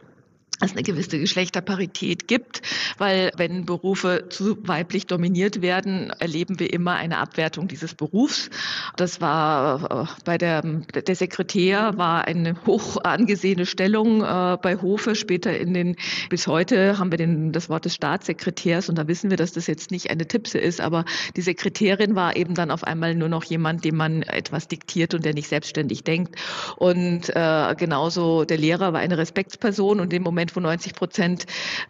es 0.61 0.71
eine 0.71 0.83
gewisse 0.83 1.19
Geschlechterparität 1.19 2.27
gibt, 2.27 2.61
weil 2.97 3.31
wenn 3.35 3.65
Berufe 3.65 4.25
zu 4.29 4.57
weiblich 4.67 5.05
dominiert 5.05 5.61
werden, 5.61 6.11
erleben 6.19 6.59
wir 6.59 6.71
immer 6.71 6.93
eine 6.93 7.17
Abwertung 7.17 7.67
dieses 7.67 7.93
Berufs. 7.93 8.49
Das 8.95 9.19
war 9.19 10.03
äh, 10.03 10.21
bei 10.23 10.37
der, 10.37 10.61
der 10.61 11.15
Sekretär 11.15 11.97
war 11.97 12.25
eine 12.25 12.55
hoch 12.65 12.97
angesehene 13.03 13.65
Stellung 13.65 14.21
äh, 14.21 14.57
bei 14.61 14.77
Hofe. 14.81 15.15
Später 15.15 15.57
in 15.57 15.73
den, 15.73 15.95
bis 16.29 16.47
heute 16.47 16.97
haben 16.97 17.11
wir 17.11 17.17
den, 17.17 17.51
das 17.51 17.69
Wort 17.69 17.85
des 17.85 17.95
Staatssekretärs 17.95 18.87
und 18.89 18.97
da 18.97 19.07
wissen 19.07 19.29
wir, 19.29 19.37
dass 19.37 19.51
das 19.51 19.67
jetzt 19.67 19.91
nicht 19.91 20.09
eine 20.09 20.27
Tippse 20.27 20.57
ist, 20.57 20.79
aber 20.79 21.05
die 21.35 21.41
Sekretärin 21.41 22.15
war 22.15 22.35
eben 22.35 22.55
dann 22.55 22.71
auf 22.71 22.83
einmal 22.83 23.13
nur 23.15 23.29
noch 23.29 23.43
jemand, 23.43 23.83
dem 23.83 23.97
man 23.97 24.23
etwas 24.23 24.67
diktiert 24.67 25.13
und 25.13 25.25
der 25.25 25.33
nicht 25.33 25.49
selbstständig 25.49 26.03
denkt. 26.03 26.35
Und 26.77 27.29
äh, 27.35 27.75
genauso 27.77 28.45
der 28.45 28.57
Lehrer 28.57 28.93
war 28.93 28.99
eine 29.01 29.17
Respektsperson 29.17 29.99
und 29.99 30.13
im 30.13 30.23
Moment 30.23 30.44
Moment, 30.45 30.55
wo 30.55 30.59
90 30.59 30.93
Prozent 30.93 31.45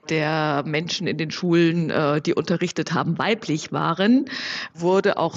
der 0.09 0.63
Menschen 0.65 1.07
in 1.07 1.17
den 1.17 1.31
Schulen, 1.31 1.89
äh, 1.89 2.21
die 2.21 2.33
unterrichtet 2.33 2.93
haben, 2.93 3.17
weiblich 3.17 3.71
waren, 3.71 4.25
wurde 4.73 5.17
auch 5.17 5.35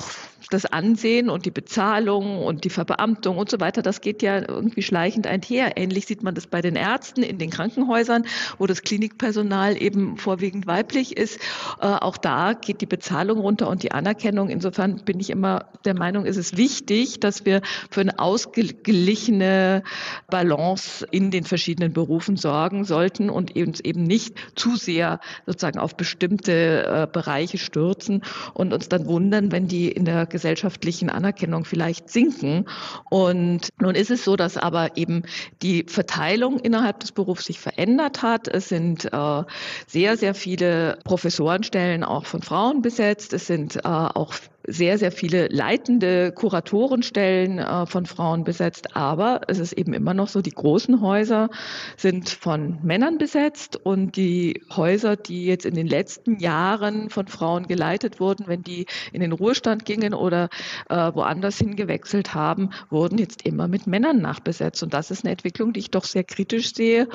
das 0.50 0.64
Ansehen 0.64 1.28
und 1.28 1.44
die 1.46 1.50
Bezahlung 1.50 2.44
und 2.44 2.64
die 2.64 2.70
Verbeamtung 2.70 3.36
und 3.36 3.50
so 3.50 3.60
weiter, 3.60 3.82
das 3.82 4.00
geht 4.00 4.22
ja 4.22 4.38
irgendwie 4.38 4.82
schleichend 4.82 5.26
einher. 5.26 5.76
Ähnlich 5.76 6.06
sieht 6.06 6.22
man 6.22 6.34
das 6.34 6.46
bei 6.46 6.62
den 6.62 6.76
Ärzten 6.76 7.22
in 7.22 7.38
den 7.38 7.50
Krankenhäusern, 7.50 8.24
wo 8.56 8.66
das 8.66 8.82
Klinikpersonal 8.82 9.80
eben 9.80 10.16
vorwiegend 10.16 10.66
weiblich 10.66 11.16
ist. 11.16 11.40
Äh, 11.80 11.86
auch 11.86 12.16
da 12.16 12.54
geht 12.54 12.80
die 12.80 12.86
Bezahlung 12.86 13.40
runter 13.40 13.68
und 13.68 13.82
die 13.82 13.92
Anerkennung. 13.92 14.48
Insofern 14.48 15.04
bin 15.04 15.18
ich 15.20 15.30
immer 15.30 15.66
der 15.84 15.94
Meinung, 15.94 16.24
ist 16.24 16.36
es 16.36 16.56
wichtig, 16.56 17.20
dass 17.20 17.44
wir 17.44 17.60
für 17.90 18.00
eine 18.00 18.18
ausgeglichene 18.18 19.82
Balance 20.30 21.06
in 21.10 21.30
den 21.30 21.44
verschiedenen 21.44 21.92
Berufen 21.92 22.36
sorgen 22.36 22.84
sollten 22.84 23.07
und 23.16 23.56
uns 23.56 23.80
eben 23.80 24.02
nicht 24.02 24.36
zu 24.54 24.76
sehr 24.76 25.20
sozusagen 25.46 25.78
auf 25.78 25.96
bestimmte 25.96 26.86
äh, 26.86 27.06
Bereiche 27.10 27.58
stürzen 27.58 28.22
und 28.54 28.72
uns 28.72 28.88
dann 28.88 29.06
wundern, 29.06 29.52
wenn 29.52 29.68
die 29.68 29.90
in 29.90 30.04
der 30.04 30.26
gesellschaftlichen 30.26 31.10
Anerkennung 31.10 31.64
vielleicht 31.64 32.10
sinken. 32.10 32.66
Und 33.10 33.68
nun 33.80 33.94
ist 33.94 34.10
es 34.10 34.24
so, 34.24 34.36
dass 34.36 34.56
aber 34.56 34.96
eben 34.96 35.22
die 35.62 35.84
Verteilung 35.88 36.58
innerhalb 36.58 37.00
des 37.00 37.12
Berufs 37.12 37.46
sich 37.46 37.58
verändert 37.58 38.22
hat. 38.22 38.48
Es 38.48 38.68
sind 38.68 39.12
äh, 39.12 39.42
sehr, 39.86 40.16
sehr 40.16 40.34
viele 40.34 40.98
Professorenstellen 41.04 42.04
auch 42.04 42.26
von 42.26 42.42
Frauen 42.42 42.82
besetzt. 42.82 43.32
Es 43.32 43.46
sind 43.46 43.76
äh, 43.76 43.80
auch 43.84 44.34
sehr, 44.66 44.98
sehr 44.98 45.12
viele 45.12 45.48
leitende 45.48 46.32
Kuratorenstellen 46.32 47.58
äh, 47.58 47.86
von 47.86 48.06
Frauen 48.06 48.44
besetzt. 48.44 48.96
Aber 48.96 49.40
es 49.48 49.58
ist 49.58 49.72
eben 49.72 49.94
immer 49.94 50.14
noch 50.14 50.28
so, 50.28 50.42
die 50.42 50.50
großen 50.50 51.00
Häuser 51.00 51.48
sind 51.96 52.28
von 52.28 52.78
Männern 52.82 53.18
besetzt 53.18 53.76
und 53.76 54.16
die 54.16 54.62
Häuser, 54.74 55.16
die 55.16 55.46
jetzt 55.46 55.64
in 55.64 55.74
den 55.74 55.86
letzten 55.86 56.38
Jahren 56.38 57.08
von 57.08 57.28
Frauen 57.28 57.66
geleitet 57.66 58.20
wurden, 58.20 58.46
wenn 58.46 58.62
die 58.62 58.86
in 59.12 59.20
den 59.20 59.32
Ruhestand 59.32 59.84
gingen 59.84 60.12
oder 60.12 60.48
äh, 60.88 60.94
woanders 61.14 61.58
hingewechselt 61.58 62.34
haben, 62.34 62.70
wurden 62.90 63.18
jetzt 63.18 63.46
immer 63.46 63.68
mit 63.68 63.86
Männern 63.86 64.20
nachbesetzt. 64.20 64.82
Und 64.82 64.92
das 64.92 65.10
ist 65.10 65.24
eine 65.24 65.32
Entwicklung, 65.32 65.72
die 65.72 65.80
ich 65.80 65.90
doch 65.90 66.04
sehr 66.04 66.24
kritisch 66.24 66.74
sehe 66.74 67.08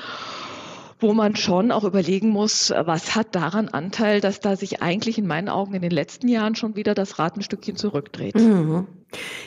wo 1.03 1.13
man 1.13 1.35
schon 1.35 1.71
auch 1.71 1.83
überlegen 1.83 2.29
muss, 2.29 2.71
was 2.71 3.13
hat 3.13 3.35
daran 3.35 3.69
Anteil, 3.69 4.21
dass 4.21 4.39
da 4.39 4.55
sich 4.55 4.81
eigentlich 4.81 5.19
in 5.19 5.27
meinen 5.27 5.49
Augen 5.49 5.75
in 5.75 5.81
den 5.81 5.91
letzten 5.91 6.27
Jahren 6.27 6.55
schon 6.55 6.75
wieder 6.75 6.95
das 6.95 7.19
Rad 7.19 7.37
ein 7.37 7.43
Stückchen 7.43 7.75
zurückdreht. 7.75 8.35
Mhm. 8.35 8.87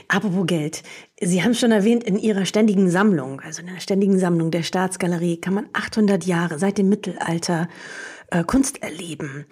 Apropos 0.06 0.46
Geld. 0.46 0.82
Sie 1.20 1.42
haben 1.42 1.52
es 1.52 1.58
schon 1.58 1.72
erwähnt, 1.72 2.04
in 2.04 2.18
Ihrer 2.18 2.46
ständigen 2.46 2.88
Sammlung, 2.90 3.40
also 3.40 3.62
in 3.62 3.68
der 3.68 3.80
ständigen 3.80 4.18
Sammlung 4.18 4.52
der 4.52 4.62
Staatsgalerie, 4.62 5.38
kann 5.38 5.54
man 5.54 5.68
800 5.72 6.24
Jahre 6.24 6.58
seit 6.58 6.78
dem 6.78 6.88
Mittelalter 6.88 7.68
äh, 8.30 8.44
Kunst 8.44 8.82
erleben. 8.82 9.46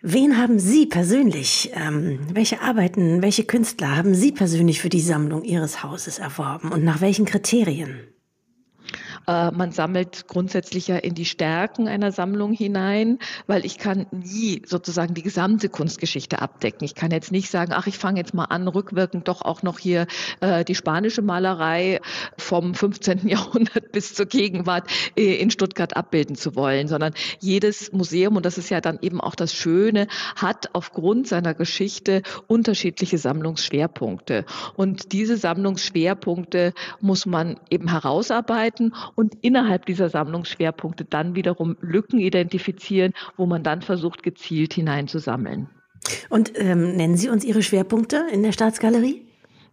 Wen 0.00 0.38
haben 0.38 0.60
Sie 0.60 0.86
persönlich, 0.86 1.72
ähm, 1.74 2.20
welche 2.32 2.60
Arbeiten, 2.60 3.20
welche 3.20 3.44
Künstler 3.44 3.96
haben 3.96 4.14
Sie 4.14 4.30
persönlich 4.30 4.80
für 4.80 4.90
die 4.90 5.00
Sammlung 5.00 5.42
Ihres 5.42 5.82
Hauses 5.82 6.20
erworben 6.20 6.70
und 6.70 6.84
nach 6.84 7.00
welchen 7.00 7.24
Kriterien? 7.24 8.06
Äh, 9.28 9.50
man 9.52 9.72
sammelt 9.72 10.26
grundsätzlich 10.26 10.88
ja 10.88 10.96
in 10.96 11.14
die 11.14 11.26
Stärken 11.26 11.86
einer 11.86 12.12
Sammlung 12.12 12.52
hinein, 12.52 13.18
weil 13.46 13.64
ich 13.66 13.76
kann 13.76 14.06
nie 14.10 14.62
sozusagen 14.66 15.12
die 15.12 15.22
gesamte 15.22 15.68
Kunstgeschichte 15.68 16.40
abdecken. 16.40 16.84
Ich 16.84 16.94
kann 16.94 17.10
jetzt 17.10 17.30
nicht 17.30 17.50
sagen, 17.50 17.72
ach, 17.74 17.86
ich 17.86 17.98
fange 17.98 18.18
jetzt 18.18 18.32
mal 18.32 18.46
an, 18.46 18.66
rückwirkend 18.66 19.28
doch 19.28 19.42
auch 19.42 19.62
noch 19.62 19.78
hier 19.78 20.06
äh, 20.40 20.64
die 20.64 20.74
spanische 20.74 21.20
Malerei 21.20 22.00
vom 22.38 22.74
15. 22.74 23.28
Jahrhundert 23.28 23.92
bis 23.92 24.14
zur 24.14 24.26
Gegenwart 24.26 24.88
äh, 25.16 25.34
in 25.34 25.50
Stuttgart 25.50 25.94
abbilden 25.94 26.34
zu 26.34 26.56
wollen, 26.56 26.88
sondern 26.88 27.12
jedes 27.38 27.92
Museum, 27.92 28.36
und 28.36 28.46
das 28.46 28.56
ist 28.56 28.70
ja 28.70 28.80
dann 28.80 28.98
eben 29.02 29.20
auch 29.20 29.34
das 29.34 29.52
Schöne, 29.52 30.06
hat 30.36 30.70
aufgrund 30.72 31.28
seiner 31.28 31.52
Geschichte 31.52 32.22
unterschiedliche 32.46 33.18
Sammlungsschwerpunkte. 33.18 34.46
Und 34.74 35.12
diese 35.12 35.36
Sammlungsschwerpunkte 35.36 36.72
muss 37.00 37.26
man 37.26 37.60
eben 37.68 37.90
herausarbeiten 37.90 38.94
und 39.18 39.34
innerhalb 39.40 39.84
dieser 39.84 40.08
Sammlungsschwerpunkte 40.10 41.04
dann 41.04 41.34
wiederum 41.34 41.76
Lücken 41.80 42.20
identifizieren, 42.20 43.14
wo 43.36 43.46
man 43.46 43.64
dann 43.64 43.82
versucht, 43.82 44.22
gezielt 44.22 44.74
hineinzusammeln. 44.74 45.68
Und 46.30 46.52
ähm, 46.54 46.94
nennen 46.94 47.16
Sie 47.16 47.28
uns 47.28 47.44
Ihre 47.44 47.64
Schwerpunkte 47.64 48.28
in 48.32 48.44
der 48.44 48.52
Staatsgalerie? 48.52 49.27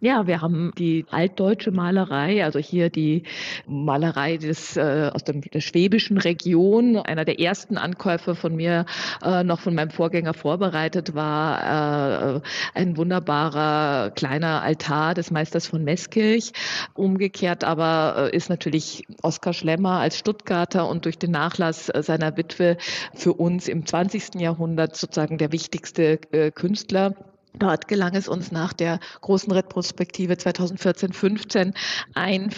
Ja, 0.06 0.28
wir 0.28 0.40
haben 0.40 0.70
die 0.78 1.04
altdeutsche 1.10 1.72
Malerei, 1.72 2.44
also 2.44 2.60
hier 2.60 2.90
die 2.90 3.24
Malerei 3.66 4.36
des, 4.36 4.76
äh, 4.76 5.10
aus 5.12 5.24
dem, 5.24 5.40
der 5.40 5.60
schwäbischen 5.60 6.18
Region. 6.18 6.96
Einer 6.96 7.24
der 7.24 7.40
ersten 7.40 7.76
Ankäufe 7.76 8.36
von 8.36 8.54
mir, 8.54 8.86
äh, 9.24 9.42
noch 9.42 9.58
von 9.58 9.74
meinem 9.74 9.90
Vorgänger 9.90 10.32
vorbereitet, 10.32 11.16
war 11.16 12.36
äh, 12.36 12.40
ein 12.74 12.96
wunderbarer 12.96 14.12
kleiner 14.12 14.62
Altar 14.62 15.14
des 15.14 15.32
Meisters 15.32 15.66
von 15.66 15.82
Meßkirch. 15.82 16.52
Umgekehrt 16.94 17.64
aber 17.64 18.30
äh, 18.32 18.36
ist 18.36 18.48
natürlich 18.48 19.08
Oskar 19.22 19.54
Schlemmer 19.54 19.98
als 19.98 20.16
Stuttgarter 20.16 20.88
und 20.88 21.04
durch 21.04 21.18
den 21.18 21.32
Nachlass 21.32 21.88
äh, 21.88 22.00
seiner 22.04 22.36
Witwe 22.36 22.76
für 23.12 23.32
uns 23.32 23.66
im 23.66 23.84
20. 23.84 24.36
Jahrhundert 24.36 24.94
sozusagen 24.94 25.36
der 25.36 25.50
wichtigste 25.50 26.20
äh, 26.30 26.52
Künstler. 26.52 27.16
Dort 27.58 27.88
gelang 27.88 28.14
es 28.14 28.28
uns 28.28 28.52
nach 28.52 28.72
der 28.72 29.00
großen 29.22 29.52
Retrospektive 29.52 30.34
2014-15 30.34 31.74
ein 32.14 32.50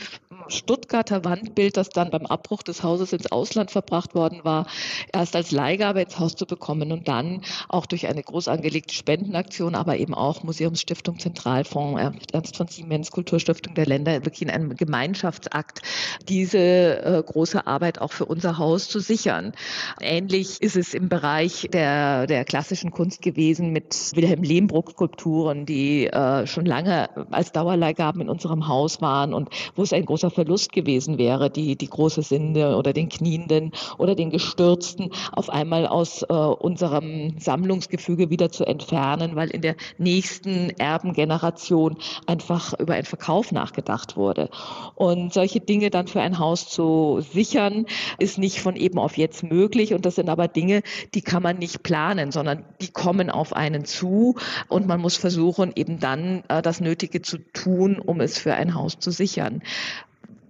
Stuttgarter 0.51 1.25
Wandbild, 1.25 1.77
das 1.77 1.91
dann 1.91 2.11
beim 2.11 2.27
Abbruch 2.27 2.63
des 2.63 2.83
Hauses 2.83 3.13
ins 3.13 3.31
Ausland 3.31 3.71
verbracht 3.71 4.15
worden 4.15 4.41
war, 4.45 4.67
erst 5.13 5.37
als 5.37 5.51
Leihgabe 5.51 6.03
ins 6.03 6.19
Haus 6.19 6.35
zu 6.35 6.47
bekommen 6.47 6.93
und 6.93 7.09
dann 7.09 7.43
auch 7.69 7.87
durch 7.87 8.07
eine 8.07 8.23
groß 8.23 8.49
angelegte 8.49 8.95
Spendenaktion, 8.95 9.75
aber 9.75 9.99
eben 9.99 10.15
auch 10.15 10.43
Museumsstiftung 10.43 11.19
Zentralfonds, 11.19 12.01
Ernst 12.33 12.57
von 12.57 12.69
Siemens, 12.69 13.11
Kulturstiftung 13.11 13.75
der 13.75 13.87
Länder, 13.87 14.13
wirklich 14.25 14.43
in 14.43 14.51
einem 14.51 14.77
Gemeinschaftsakt 14.77 15.83
diese 16.29 16.59
äh, 16.59 17.23
große 17.25 17.67
Arbeit 17.67 18.01
auch 18.01 18.13
für 18.13 18.25
unser 18.25 18.59
Haus 18.59 18.89
zu 18.89 19.01
sichern. 19.01 19.53
Ähnlich 20.01 20.63
ist 20.63 20.77
es 20.77 20.95
im 20.95 21.09
Bereich 21.09 21.69
der, 21.73 22.27
der 22.27 22.45
klassischen 22.45 22.91
Kunst 22.91 23.23
gewesen 23.23 23.73
mit 23.73 24.13
Wilhelm 24.15 24.43
Lehmbruck 24.43 24.91
Skulpturen, 24.91 25.67
die 25.67 26.07
äh, 26.07 26.47
schon 26.47 26.67
lange 26.67 27.09
als 27.31 27.53
Dauerleihgaben 27.53 28.21
in 28.21 28.29
unserem 28.29 28.69
Haus 28.69 29.01
waren 29.01 29.35
und 29.35 29.51
wo 29.75 29.83
es 29.83 29.93
ein 29.93 30.05
großer 30.05 30.31
Verlust 30.39 30.71
gewesen 30.73 31.19
wäre, 31.19 31.51
die, 31.51 31.75
die 31.75 31.91
große 31.91 32.23
Sünde 32.23 32.77
oder 32.77 32.93
den 32.93 33.09
Knienden 33.09 33.73
oder 33.99 34.15
den 34.15 34.31
Gestürzten 34.31 35.11
auf 35.33 35.51
einmal 35.51 35.85
aus 35.89 36.23
äh, 36.23 36.33
unserem 36.33 37.35
Sammlungsgefüge 37.41 38.31
wieder 38.31 38.53
zu 38.53 38.65
entfernen, 38.65 39.35
weil 39.35 39.51
in 39.51 39.63
der 39.63 39.75
nächsten 39.99 40.71
Erbengeneration 40.79 41.97
einfach 42.27 42.73
über 42.79 42.95
einen 42.95 43.05
Verkauf 43.05 43.51
nachgedacht 43.51 44.17
wurde. 44.17 44.49
Und 44.95 45.33
solche 45.33 45.59
Dinge 45.59 45.91
dann 45.91 46.07
für 46.07 46.21
ein 46.21 46.39
Haus 46.39 46.69
zu 46.69 47.19
sichern, 47.33 47.87
ist 48.21 48.39
nicht 48.39 48.61
von 48.61 48.77
eben 48.77 49.01
auf 49.01 49.19
jetzt 49.19 49.43
möglich. 49.43 49.93
Und 49.93 50.07
das 50.07 50.15
sind 50.15 50.29
aber 50.29 50.47
Dinge, 50.47 50.83
die 51.15 51.23
kann 51.23 51.43
man 51.43 51.59
nicht 51.59 51.83
planen, 51.83 52.31
sondern 52.31 52.65
die 52.81 52.93
kommen 52.93 53.29
auf 53.29 53.53
einen 53.55 53.85
zu 53.85 54.37
und 54.69 54.87
man 54.87 55.01
muss 55.01 55.17
versuchen, 55.17 55.73
eben 55.75 55.99
dann 55.99 56.45
äh, 56.47 56.63
das 56.63 56.81
Nötige 56.81 57.23
zu 57.23 57.39
tun, 57.39 57.99
um 57.99 58.21
es 58.21 58.39
für 58.39 58.55
ein 58.55 58.77
Haus 58.77 59.01
zu 59.01 59.11
sichern 59.11 59.63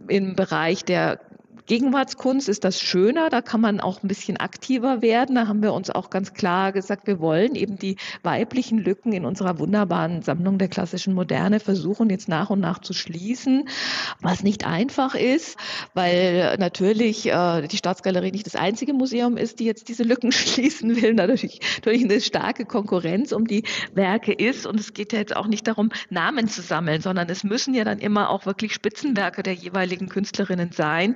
im 0.08 0.34
Bereich 0.34 0.84
der 0.84 1.20
Gegenwartskunst 1.68 2.48
ist 2.48 2.64
das 2.64 2.80
schöner, 2.80 3.28
da 3.28 3.42
kann 3.42 3.60
man 3.60 3.78
auch 3.78 4.02
ein 4.02 4.08
bisschen 4.08 4.38
aktiver 4.38 5.02
werden. 5.02 5.34
Da 5.34 5.48
haben 5.48 5.62
wir 5.62 5.74
uns 5.74 5.90
auch 5.90 6.08
ganz 6.08 6.32
klar 6.32 6.72
gesagt, 6.72 7.06
wir 7.06 7.20
wollen 7.20 7.54
eben 7.54 7.78
die 7.78 7.96
weiblichen 8.22 8.78
Lücken 8.78 9.12
in 9.12 9.26
unserer 9.26 9.58
wunderbaren 9.58 10.22
Sammlung 10.22 10.56
der 10.56 10.68
klassischen 10.68 11.12
Moderne 11.12 11.60
versuchen 11.60 12.08
jetzt 12.08 12.26
nach 12.26 12.48
und 12.48 12.60
nach 12.60 12.78
zu 12.78 12.94
schließen, 12.94 13.68
was 14.22 14.42
nicht 14.42 14.66
einfach 14.66 15.14
ist, 15.14 15.58
weil 15.92 16.56
natürlich 16.58 17.26
äh, 17.26 17.68
die 17.68 17.76
Staatsgalerie 17.76 18.32
nicht 18.32 18.46
das 18.46 18.56
einzige 18.56 18.94
Museum 18.94 19.36
ist, 19.36 19.60
die 19.60 19.66
jetzt 19.66 19.88
diese 19.88 20.04
Lücken 20.04 20.32
schließen 20.32 20.96
will. 21.02 21.12
Natürlich, 21.12 21.60
natürlich 21.76 22.04
eine 22.04 22.22
starke 22.22 22.64
Konkurrenz 22.64 23.30
um 23.32 23.46
die 23.46 23.64
Werke 23.92 24.32
ist 24.32 24.66
und 24.66 24.80
es 24.80 24.94
geht 24.94 25.12
ja 25.12 25.18
jetzt 25.18 25.36
auch 25.36 25.46
nicht 25.46 25.66
darum, 25.66 25.90
Namen 26.08 26.48
zu 26.48 26.62
sammeln, 26.62 27.02
sondern 27.02 27.28
es 27.28 27.44
müssen 27.44 27.74
ja 27.74 27.84
dann 27.84 27.98
immer 27.98 28.30
auch 28.30 28.46
wirklich 28.46 28.72
Spitzenwerke 28.72 29.42
der 29.42 29.52
jeweiligen 29.52 30.08
Künstlerinnen 30.08 30.72
sein, 30.72 31.14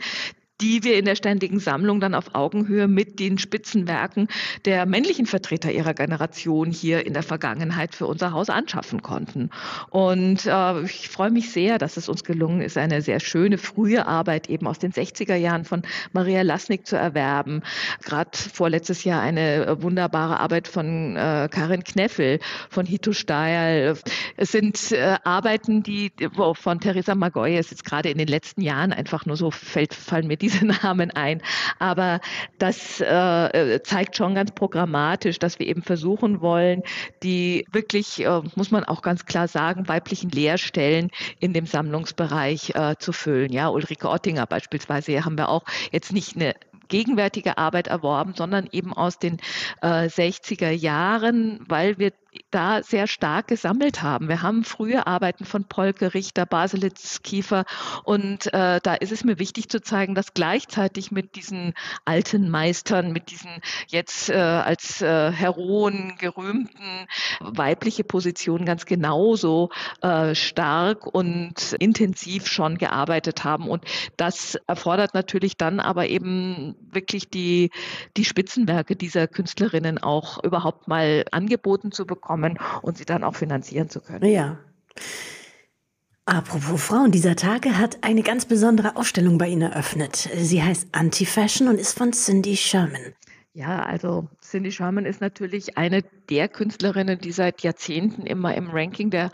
die 0.63 0.85
wir 0.85 0.97
in 0.97 1.05
der 1.05 1.17
ständigen 1.17 1.59
Sammlung 1.59 2.01
dann 2.01 2.15
auf 2.15 2.35
Augenhöhe 2.35 2.87
mit 2.87 3.19
den 3.19 3.37
Spitzenwerken 3.37 4.29
der 4.65 4.87
männlichen 4.87 5.27
Vertreter 5.27 5.73
ihrer 5.73 5.93
Generation 5.93 6.71
hier 6.71 7.05
in 7.05 7.15
der 7.15 7.25
Vergangenheit 7.25 7.97
für 7.97 8.07
unser 8.07 8.33
Haus 8.33 8.49
anschaffen 8.49 9.03
konnten. 9.03 9.51
Und 9.91 10.47
äh, 10.47 10.83
ich 10.83 11.09
freue 11.09 11.33
mich 11.33 11.51
sehr, 11.51 11.79
dass 11.79 11.97
es 11.97 12.09
uns 12.09 12.23
gelungen 12.23 12.61
ist, 12.61 12.79
eine 12.79 13.03
sehr 13.03 13.19
schöne 13.19 13.59
frühe 13.59 14.07
Arbeit 14.07 14.49
eben 14.49 14.69
aus 14.69 14.79
den 14.79 14.93
60er 14.93 15.35
Jahren 15.35 15.65
von 15.65 15.83
Maria 16.13 16.43
Lasnik 16.43 16.87
zu 16.87 16.97
erwerben. 16.97 17.63
Gerade 18.05 18.31
vorletztes 18.39 19.03
Jahr 19.03 19.21
eine 19.21 19.83
wunderbare 19.83 20.39
Arbeit 20.39 20.69
von 20.69 21.17
äh, 21.17 21.49
Karin 21.51 21.83
Kneffel, 21.83 22.39
von 22.71 22.87
Hito 22.87 23.13
Steil. 23.13 23.97
Es 24.37 24.53
sind 24.53 24.93
äh, 24.93 25.17
Arbeiten, 25.25 25.83
die 25.83 26.13
von 26.55 26.79
Theresa 26.79 27.17
Magoyes 27.17 27.71
jetzt 27.71 27.85
gerade 27.85 28.11
in 28.11 28.19
den 28.19 28.29
letzten 28.29 28.61
Jahren 28.61 28.93
einfach 28.93 29.27
nur 29.27 29.37
so 29.37 29.51
fällt, 29.51 29.93
fallen 29.93 30.29
mir 30.29 30.37
diese 30.37 30.52
Namen 30.83 31.11
ein. 31.11 31.43
Aber 31.79 32.21
das 32.59 33.01
äh, 33.01 33.81
zeigt 33.83 34.17
schon 34.17 34.35
ganz 34.35 34.53
programmatisch, 34.53 35.39
dass 35.39 35.59
wir 35.59 35.67
eben 35.67 35.83
versuchen 35.83 36.41
wollen, 36.41 36.83
die 37.23 37.67
wirklich, 37.73 38.25
äh, 38.25 38.41
muss 38.57 38.71
man 38.71 38.85
auch 38.85 39.03
ganz 39.03 39.27
klar 39.27 39.49
sagen, 39.49 39.89
weiblichen 39.89 40.31
Lehrstellen 40.31 41.11
in 41.39 41.53
dem 41.53 41.67
Sammlungsbereich 41.67 42.75
äh, 42.75 42.97
zu 42.99 43.13
füllen. 43.13 43.53
Ja, 43.53 43.69
Ulrike 43.69 44.09
Ottinger 44.09 44.47
beispielsweise 44.47 45.25
haben 45.25 45.39
wir 45.39 45.49
auch 45.49 45.65
jetzt 45.91 46.13
nicht 46.13 46.37
eine 46.37 46.55
gegenwärtige 46.89 47.57
Arbeit 47.57 47.87
erworben, 47.87 48.35
sondern 48.37 48.69
eben 48.71 48.93
aus 48.93 49.19
den 49.19 49.39
äh, 49.81 50.09
60er 50.09 50.71
Jahren, 50.71 51.61
weil 51.67 51.99
wir 51.99 52.13
da 52.51 52.83
sehr 52.83 53.07
stark 53.07 53.49
gesammelt 53.49 54.03
haben. 54.03 54.29
Wir 54.29 54.43
haben 54.43 54.65
frühe 54.65 55.07
Arbeiten 55.07 55.45
von 55.45 55.65
Polke, 55.65 56.15
Richter, 56.15 56.47
Baselitz, 56.47 57.23
Kiefer 57.23 57.65
und 58.05 58.53
äh, 58.55 58.81
da 58.83 58.95
ist 58.95 59.13
es 59.13 59.25
mir 59.25 59.39
wichtig 59.39 59.69
zu 59.69 59.83
zeigen, 59.83 60.15
dass 60.15 60.33
gleichzeitig 60.33 61.11
mit 61.11 61.37
diesen 61.37 61.75
alten 62.05 62.49
Meistern, 62.49 63.13
mit 63.13 63.31
diesen 63.31 63.51
jetzt 63.89 64.31
äh, 64.31 64.35
als 64.35 65.03
äh, 65.03 65.31
Heroen 65.31 66.15
gerühmten 66.19 67.07
weibliche 67.41 68.05
Positionen 68.05 68.65
ganz 68.65 68.87
genauso 68.87 69.71
äh, 70.01 70.35
stark 70.35 71.07
und 71.07 71.75
intensiv 71.81 72.47
schon 72.47 72.79
gearbeitet 72.79 73.45
haben 73.45 73.69
und 73.69 73.85
das 74.17 74.57
erfordert 74.67 75.13
natürlich 75.13 75.57
dann 75.59 75.81
aber 75.81 76.07
eben 76.07 76.77
wirklich 76.91 77.29
die, 77.29 77.71
die 78.17 78.25
Spitzenwerke 78.25 78.97
dieser 78.97 79.29
Künstlerinnen 79.29 79.99
auch 79.99 80.43
überhaupt 80.43 80.89
mal 80.89 81.25
angeboten 81.31 81.93
zu 81.93 82.07
bekommen 82.07 82.22
bekommen 82.23 82.59
und 82.81 82.97
sie 82.97 83.05
dann 83.05 83.25
auch 83.25 83.35
finanzieren 83.35 83.91
zu 83.91 84.01
können. 84.01 84.25
Ja. 84.25 84.59
Apropos 86.25 86.83
Frauen 86.83 87.11
dieser 87.11 87.35
Tage 87.35 87.77
hat 87.77 87.99
eine 88.03 88.23
ganz 88.23 88.47
besondere 88.47 88.97
Ausstellung 88.97 89.39
bei 89.39 89.49
Ihnen 89.49 89.73
eröffnet. 89.73 90.29
Sie 90.37 90.63
heißt 90.63 90.89
Anti-Fashion 90.93 91.67
und 91.67 91.79
ist 91.79 91.99
von 91.99 92.13
Cindy 92.13 92.57
Sherman. 92.57 93.15
Ja, 93.55 93.83
also 93.83 94.29
Cindy 94.41 94.73
Sherman 94.73 95.05
ist 95.05 95.21
natürlich 95.21 95.77
eine 95.77 96.03
der 96.31 96.49
Künstlerinnen, 96.49 97.19
die 97.19 97.33
seit 97.33 97.61
Jahrzehnten 97.63 98.25
immer 98.25 98.55
im 98.55 98.71
Ranking 98.71 99.11
der 99.11 99.31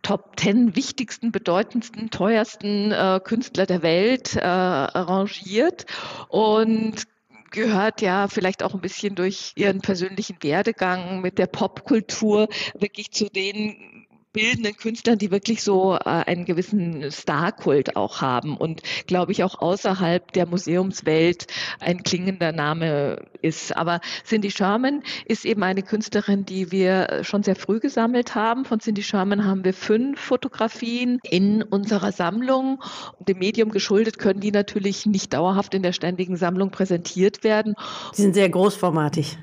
Top 0.00 0.40
10 0.40 0.74
wichtigsten, 0.74 1.30
bedeutendsten, 1.30 2.10
teuersten 2.10 2.90
äh, 2.90 3.20
Künstler 3.22 3.66
der 3.66 3.82
Welt 3.82 4.34
äh, 4.34 4.40
arrangiert. 4.40 5.86
Und 6.28 7.04
gehört 7.52 8.00
ja 8.02 8.28
vielleicht 8.28 8.62
auch 8.62 8.74
ein 8.74 8.80
bisschen 8.80 9.14
durch 9.14 9.52
ihren 9.56 9.80
persönlichen 9.80 10.36
Werdegang 10.42 11.20
mit 11.20 11.38
der 11.38 11.46
Popkultur 11.46 12.48
wirklich 12.74 13.12
zu 13.12 13.28
den 13.28 14.01
bildenden 14.32 14.76
Künstlern, 14.76 15.18
die 15.18 15.30
wirklich 15.30 15.62
so 15.62 15.94
äh, 15.94 15.98
einen 16.04 16.44
gewissen 16.44 17.10
Starkult 17.12 17.96
auch 17.96 18.20
haben 18.20 18.56
und 18.56 18.82
glaube 19.06 19.32
ich 19.32 19.44
auch 19.44 19.60
außerhalb 19.60 20.32
der 20.32 20.46
Museumswelt 20.46 21.46
ein 21.80 22.02
klingender 22.02 22.52
Name 22.52 23.26
ist. 23.42 23.76
Aber 23.76 24.00
Cindy 24.24 24.50
Sherman 24.50 25.02
ist 25.26 25.44
eben 25.44 25.62
eine 25.62 25.82
Künstlerin, 25.82 26.46
die 26.46 26.72
wir 26.72 27.20
schon 27.22 27.42
sehr 27.42 27.56
früh 27.56 27.80
gesammelt 27.80 28.34
haben. 28.34 28.64
Von 28.64 28.80
Cindy 28.80 29.02
Sherman 29.02 29.44
haben 29.44 29.64
wir 29.64 29.74
fünf 29.74 30.20
Fotografien 30.20 31.18
in 31.28 31.62
unserer 31.62 32.12
Sammlung. 32.12 32.82
Dem 33.20 33.38
Medium 33.38 33.70
geschuldet 33.70 34.18
können 34.18 34.40
die 34.40 34.52
natürlich 34.52 35.04
nicht 35.04 35.34
dauerhaft 35.34 35.74
in 35.74 35.82
der 35.82 35.92
ständigen 35.92 36.36
Sammlung 36.36 36.70
präsentiert 36.70 37.44
werden. 37.44 37.74
Sie 38.12 38.22
sind 38.22 38.34
sehr 38.34 38.48
großformatig. 38.48 39.36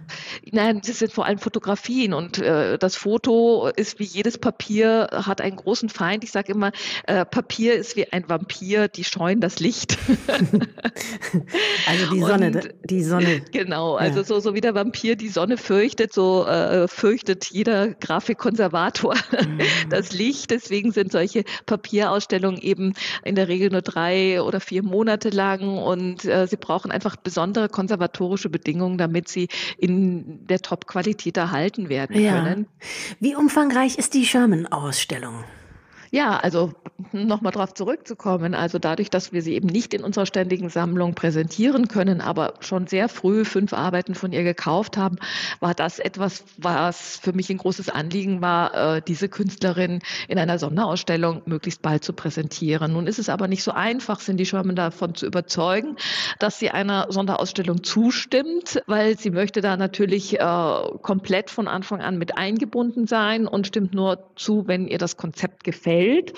Nein, 0.52 0.82
das 0.86 1.00
sind 1.00 1.12
vor 1.12 1.26
allem 1.26 1.38
Fotografien 1.38 2.14
und 2.14 2.40
äh, 2.40 2.78
das 2.80 2.96
Foto 2.96 3.68
ist 3.76 4.00
wie 4.00 4.06
jedes 4.06 4.38
Papier 4.38 4.79
Papier 4.80 5.10
hat 5.12 5.42
einen 5.42 5.58
großen 5.58 5.90
Feind. 5.90 6.24
Ich 6.24 6.32
sage 6.32 6.54
immer, 6.54 6.72
äh, 7.06 7.26
Papier 7.26 7.76
ist 7.76 7.96
wie 7.96 8.12
ein 8.12 8.30
Vampir, 8.30 8.88
die 8.88 9.04
scheuen 9.04 9.42
das 9.42 9.60
Licht. 9.60 9.98
also 11.88 12.14
die 12.14 12.20
Sonne, 12.20 12.48
Und, 12.48 12.70
die 12.86 13.04
Sonne. 13.04 13.42
Genau, 13.52 13.96
also 13.96 14.20
ja. 14.20 14.24
so, 14.24 14.40
so 14.40 14.54
wie 14.54 14.62
der 14.62 14.76
Vampir 14.76 15.16
die 15.16 15.28
Sonne 15.28 15.58
fürchtet, 15.58 16.14
so 16.14 16.46
äh, 16.46 16.88
fürchtet 16.88 17.46
jeder 17.52 17.90
Grafikkonservator 17.90 19.16
mhm. 19.32 19.60
das 19.90 20.14
Licht. 20.14 20.52
Deswegen 20.52 20.92
sind 20.92 21.12
solche 21.12 21.44
Papierausstellungen 21.66 22.62
eben 22.62 22.94
in 23.26 23.36
der 23.36 23.50
Regel 23.50 23.70
nur 23.72 23.82
drei 23.82 24.42
oder 24.42 24.62
vier 24.62 24.84
Monate 24.84 25.30
lang 25.30 25.78
und 25.78 26.24
äh, 26.24 26.48
sie 26.48 26.58
brauchen 26.58 26.92
einfach 26.92 27.18
besondere 27.18 27.68
konservatorische 27.68 28.50
Bedingungen, 28.50 28.98
damit 28.98 29.28
sie 29.28 29.50
in 29.78 30.48
der 30.48 30.62
Top-Qualität 30.62 31.36
erhalten 31.36 31.90
werden 31.90 32.20
ja. 32.20 32.44
können. 32.44 32.68
Wie 33.20 33.36
umfangreich 33.36 33.98
ist 33.98 34.14
die 34.14 34.26
Sherman 34.26 34.69
Ausstellung? 34.72 35.44
Ja, 36.12 36.38
also 36.38 36.74
nochmal 37.12 37.52
darauf 37.52 37.74
zurückzukommen, 37.76 38.56
also 38.56 38.80
dadurch, 38.80 39.12
dass 39.12 39.32
wir 39.32 39.42
sie 39.44 39.54
eben 39.54 39.68
nicht 39.68 39.94
in 39.94 40.04
unserer 40.04 40.26
ständigen 40.26 40.70
Sammlung 40.70 41.14
präsentieren 41.14 41.88
können, 41.88 42.20
aber 42.20 42.56
schon 42.62 42.88
sehr 42.88 43.10
früh 43.10 43.46
fünf 43.46 43.74
Arbeiten 43.74 44.16
von 44.16 44.32
ihr 44.32 44.44
gekauft 44.44 44.98
haben, 44.98 45.18
war 45.60 45.76
das 45.76 46.00
etwas, 46.00 46.44
was 46.58 47.18
für 47.18 47.34
mich 47.34 47.50
ein 47.52 47.58
großes 47.58 47.90
Anliegen 47.90 48.42
war, 48.42 48.96
äh, 48.96 49.02
diese 49.06 49.30
Künstlerin 49.30 50.02
in 50.28 50.40
einer 50.40 50.58
Sonderausstellung 50.58 51.44
möglichst 51.46 51.82
bald 51.84 52.04
zu 52.04 52.14
präsentieren. 52.14 52.94
Nun 52.94 53.06
ist 53.06 53.20
es 53.20 53.30
aber 53.30 53.48
nicht 53.48 53.64
so 53.64 53.72
einfach, 53.72 54.20
Cindy 54.20 54.46
Sherman 54.46 54.76
davon 54.76 55.14
zu 55.14 55.28
überzeugen, 55.28 55.96
dass 56.40 56.58
sie 56.58 56.72
einer 56.72 57.08
Sonderausstellung 57.10 57.84
zustimmt, 57.84 58.82
weil 58.88 59.18
sie 59.18 59.30
möchte 59.30 59.62
da 59.62 59.78
natürlich 59.78 60.40
äh, 60.40 60.82
komplett 61.02 61.52
von 61.52 61.68
Anfang 61.68 62.02
an 62.02 62.18
mit 62.18 62.38
eingebunden 62.38 63.06
sein 63.06 63.48
und 63.48 63.68
stimmt 63.68 63.94
nur 63.94 64.24
zu, 64.36 64.68
wenn 64.68 64.88
ihr 64.88 64.98
das 64.98 65.16
Konzept 65.16 65.64
gefällt 65.64 65.99
Welt. 66.00 66.34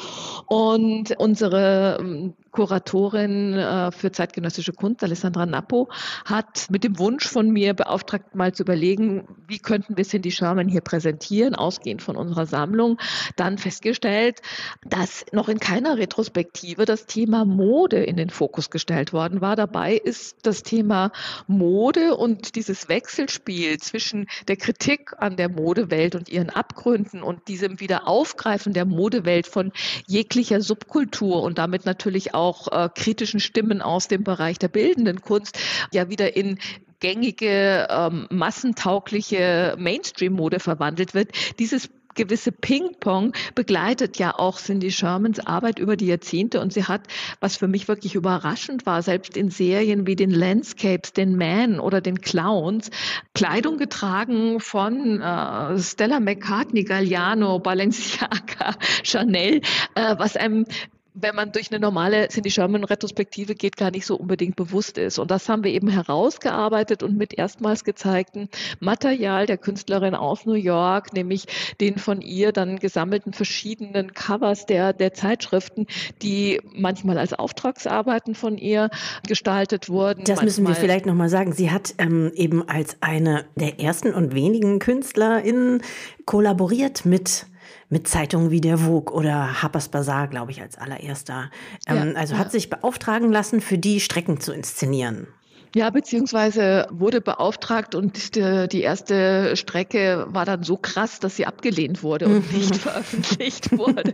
Und 0.48 1.16
unsere 1.18 1.98
ähm, 2.00 2.34
Kuratorin 2.52 3.54
äh, 3.54 3.92
für 3.92 4.12
zeitgenössische 4.12 4.74
Kunst, 4.74 5.04
Alessandra 5.04 5.46
Nappo, 5.46 5.90
hat 6.26 6.68
mit 6.70 6.84
dem 6.84 7.00
Wunsch 7.00 7.28
von 7.28 7.50
mir 7.50 7.74
beauftragt, 7.74 8.36
mal 8.36 8.54
zu 8.54 8.64
überlegen, 8.64 9.28
wie 9.48 9.60
könnten 9.60 9.96
wir 9.98 10.04
Cindy 10.04 10.32
Sherman 10.32 10.68
hier 10.68 10.82
präsentieren, 10.82 11.56
ausgehend 11.56 12.02
von 12.02 12.16
unserer 12.16 12.46
Sammlung, 12.46 13.00
dann 13.38 13.58
festgestellt, 13.58 14.42
dass 14.86 15.26
noch 15.32 15.48
in 15.48 15.60
keiner 15.60 15.98
Retrospektive 15.98 16.86
das 16.86 17.06
Thema 17.06 17.46
Mode 17.46 18.04
in 18.04 18.18
den 18.18 18.30
Fokus 18.30 18.70
gestellt 18.70 19.14
worden 19.14 19.40
war. 19.42 19.56
Dabei 19.56 19.96
ist 19.96 20.46
das 20.46 20.64
Thema 20.64 21.12
Mode 21.48 22.16
und 22.16 22.56
dieses 22.56 22.90
Wechselspiel 22.90 23.78
zwischen 23.80 24.28
der 24.48 24.58
Kritik 24.58 25.14
an 25.18 25.38
der 25.38 25.50
Modewelt 25.50 26.16
und 26.16 26.28
ihren 26.28 26.50
Abgründen 26.50 27.24
und 27.24 27.48
diesem 27.48 27.80
Wiederaufgreifen 27.80 28.74
der 28.74 28.86
Modewelt 28.86 29.48
von 29.52 29.72
jeglicher 30.08 30.62
Subkultur 30.62 31.44
und 31.44 31.58
damit 31.58 31.86
natürlich 31.86 32.34
auch 32.34 32.68
äh, 32.72 32.90
kritischen 32.94 33.40
Stimmen 33.40 33.82
aus 33.82 34.08
dem 34.08 34.24
Bereich 34.24 34.58
der 34.58 34.70
bildenden 34.70 35.22
Kunst 35.22 35.60
ja 35.92 36.10
wieder 36.10 36.36
in 36.36 36.58
gängige, 37.02 37.88
ähm, 37.90 38.28
massentaugliche 38.30 39.76
Mainstream-Mode 39.78 40.60
verwandelt 40.60 41.14
wird. 41.14 41.32
Dieses 41.60 41.90
gewisse 42.16 42.52
Ping-Pong 42.52 43.34
begleitet 43.56 44.18
ja 44.18 44.38
auch 44.38 44.60
Cindy 44.60 44.92
Shermans 44.92 45.40
Arbeit 45.40 45.80
über 45.80 45.96
die 45.96 46.08
Jahrzehnte. 46.08 46.60
Und 46.60 46.74
sie 46.74 46.86
hat, 46.86 47.08
was 47.40 47.58
für 47.58 47.68
mich 47.68 47.88
wirklich 47.88 48.16
überraschend 48.16 48.86
war, 48.86 49.02
selbst 49.02 49.38
in 49.38 49.50
Serien 49.50 50.08
wie 50.08 50.16
den 50.16 50.32
Landscapes, 50.32 51.14
den 51.14 51.38
Man 51.38 51.80
oder 51.80 52.02
den 52.02 52.22
Clowns, 52.22 52.90
Kleidung 53.34 53.78
getragen 53.78 54.60
von 54.60 55.22
äh, 55.22 55.80
Stella 55.80 56.20
McCartney, 56.20 56.84
Galliano, 56.84 57.60
Balenciaga, 57.60 58.76
Chanel, 59.04 59.62
äh, 59.96 60.16
was 60.18 60.36
einem 60.36 60.66
wenn 61.14 61.36
man 61.36 61.52
durch 61.52 61.72
eine 61.72 61.80
normale 61.80 62.28
Cindy 62.30 62.52
Sherman 62.52 62.84
Retrospektive 62.84 63.56
geht, 63.56 63.76
gar 63.76 63.92
nicht 63.92 64.06
so 64.06 64.16
unbedingt 64.16 64.56
bewusst 64.56 64.98
ist. 64.98 65.20
Und 65.20 65.30
das 65.30 65.50
haben 65.50 65.64
wir 65.64 65.72
eben 65.72 65.90
herausgearbeitet 65.90 67.04
und 67.04 67.18
mit 67.18 67.38
erstmals 67.38 67.84
gezeigten 67.84 68.50
Material 68.80 69.46
der 69.46 69.58
Künstlerin 69.58 70.16
aus 70.16 70.46
New 70.46 70.54
York, 70.54 71.14
nämlich 71.14 71.46
den 71.82 71.98
von 71.98 72.22
ihr 72.22 72.52
dann 72.52 72.80
gesammelten 72.80 73.34
verschiedenen 73.34 74.14
Covers 74.14 74.66
der, 74.66 74.94
der 74.94 75.14
Zeitschriften, 75.14 75.86
die 76.22 76.62
manchmal 76.74 77.18
als 77.18 77.34
Auftragsarbeiten 77.34 78.34
von 78.34 78.58
ihr 78.58 78.90
gestaltet 79.28 79.90
wurden. 79.90 80.24
Das 80.24 80.42
müssen 80.42 80.68
wir 80.68 80.76
vielleicht 80.76 81.06
nochmal 81.06 81.30
sagen. 81.30 81.52
Sie 81.54 81.72
hat 81.72 81.94
ähm, 81.98 82.32
eben 82.36 82.68
als 82.68 82.98
eine 83.02 83.46
der 83.56 83.80
ersten 83.80 84.14
und 84.14 84.34
wenigen 84.34 84.80
KünstlerInnen 84.80 85.82
kollaboriert 86.26 87.06
mit 87.06 87.48
mit 87.92 88.08
Zeitungen 88.08 88.50
wie 88.52 88.62
der 88.62 88.78
Vogue 88.80 89.14
oder 89.14 89.62
Harper's 89.62 89.90
Bazaar, 89.90 90.28
glaube 90.30 90.52
ich, 90.52 90.62
als 90.62 90.78
allererster. 90.78 91.52
Ähm, 91.86 92.14
ja, 92.14 92.20
also 92.20 92.38
hat 92.38 92.52
sich 92.52 92.70
beauftragen 92.70 93.32
lassen, 93.32 93.62
für 93.62 93.78
die 93.78 94.00
Strecken 94.00 94.40
zu 94.40 94.54
inszenieren. 94.54 95.28
Ja, 95.74 95.90
beziehungsweise 95.90 96.86
wurde 96.92 97.22
beauftragt 97.22 97.96
und 97.96 98.36
die 98.36 98.82
erste 98.82 99.56
Strecke 99.56 100.26
war 100.28 100.44
dann 100.44 100.64
so 100.64 100.76
krass, 100.76 101.22
dass 101.22 101.38
sie 101.38 101.46
abgelehnt 101.46 102.04
wurde 102.04 102.26
und 102.26 102.52
mhm. 102.52 102.58
nicht 102.58 102.76
veröffentlicht 102.82 103.78
wurde. 103.78 104.14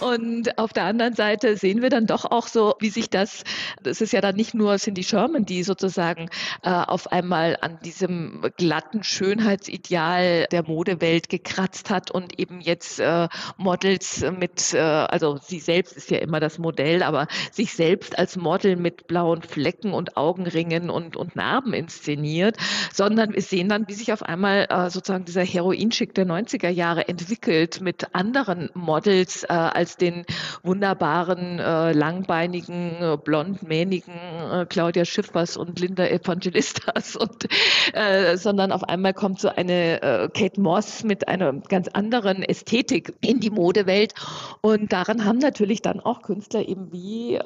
und 0.00 0.58
auf 0.58 0.74
der 0.74 0.84
anderen 0.84 1.14
Seite 1.14 1.56
sehen 1.56 1.80
wir 1.80 1.88
dann 1.88 2.06
doch 2.06 2.26
auch 2.26 2.46
so, 2.46 2.74
wie 2.78 2.90
sich 2.90 3.08
das, 3.08 3.42
das 3.82 4.02
ist 4.02 4.12
ja 4.12 4.20
dann 4.20 4.36
nicht 4.36 4.52
nur 4.52 4.76
Cindy 4.76 5.02
Sherman, 5.02 5.46
die 5.46 5.62
sozusagen 5.62 6.28
äh, 6.62 6.68
auf 6.68 7.10
einmal 7.10 7.56
an 7.62 7.78
diesem 7.82 8.50
glatten 8.58 9.02
Schönheitsideal 9.02 10.46
der 10.52 10.62
Modewelt 10.62 11.30
gekratzt 11.30 11.88
hat 11.88 12.10
und 12.10 12.38
eben 12.38 12.60
jetzt 12.60 13.00
äh, 13.00 13.28
Models 13.56 14.26
mit, 14.38 14.74
äh, 14.74 14.78
also 14.78 15.38
sie 15.42 15.60
selbst 15.60 15.96
ist 15.96 16.10
ja 16.10 16.18
immer 16.18 16.38
das 16.38 16.58
Modell, 16.58 17.02
aber 17.02 17.28
sich 17.50 17.72
selbst 17.72 18.18
als 18.18 18.36
Model 18.36 18.76
mit 18.76 19.06
blauen 19.06 19.40
Flecken 19.40 19.94
und 19.94 20.17
Augenringen 20.18 20.90
und, 20.90 21.16
und 21.16 21.36
Narben 21.36 21.72
inszeniert, 21.72 22.56
sondern 22.92 23.34
wir 23.34 23.42
sehen 23.42 23.68
dann, 23.68 23.88
wie 23.88 23.94
sich 23.94 24.12
auf 24.12 24.22
einmal 24.22 24.66
äh, 24.68 24.90
sozusagen 24.90 25.24
dieser 25.24 25.44
Heroinschick 25.44 26.14
der 26.14 26.26
90er 26.26 26.68
Jahre 26.68 27.08
entwickelt 27.08 27.80
mit 27.80 28.14
anderen 28.14 28.70
Models 28.74 29.44
äh, 29.44 29.52
als 29.52 29.96
den 29.96 30.24
wunderbaren, 30.62 31.58
äh, 31.58 31.92
langbeinigen, 31.92 32.96
äh, 33.00 33.16
blondmähnigen 33.22 34.14
äh, 34.52 34.66
Claudia 34.68 35.04
Schiffers 35.04 35.56
und 35.56 35.78
Linda 35.78 36.06
Evangelistas 36.06 37.16
und 37.16 37.48
äh, 37.92 38.36
sondern 38.36 38.72
auf 38.72 38.84
einmal 38.84 39.14
kommt 39.14 39.40
so 39.40 39.48
eine 39.48 40.02
äh, 40.02 40.28
Kate 40.28 40.60
Moss 40.60 41.04
mit 41.04 41.28
einer 41.28 41.52
ganz 41.52 41.88
anderen 41.88 42.42
Ästhetik 42.42 43.14
in 43.20 43.40
die 43.40 43.50
Modewelt. 43.50 44.14
Und 44.60 44.92
daran 44.92 45.24
haben 45.24 45.38
natürlich 45.38 45.82
dann 45.82 46.00
auch 46.00 46.22
Künstler 46.22 46.66
eben 46.66 46.92
wie 46.92 47.38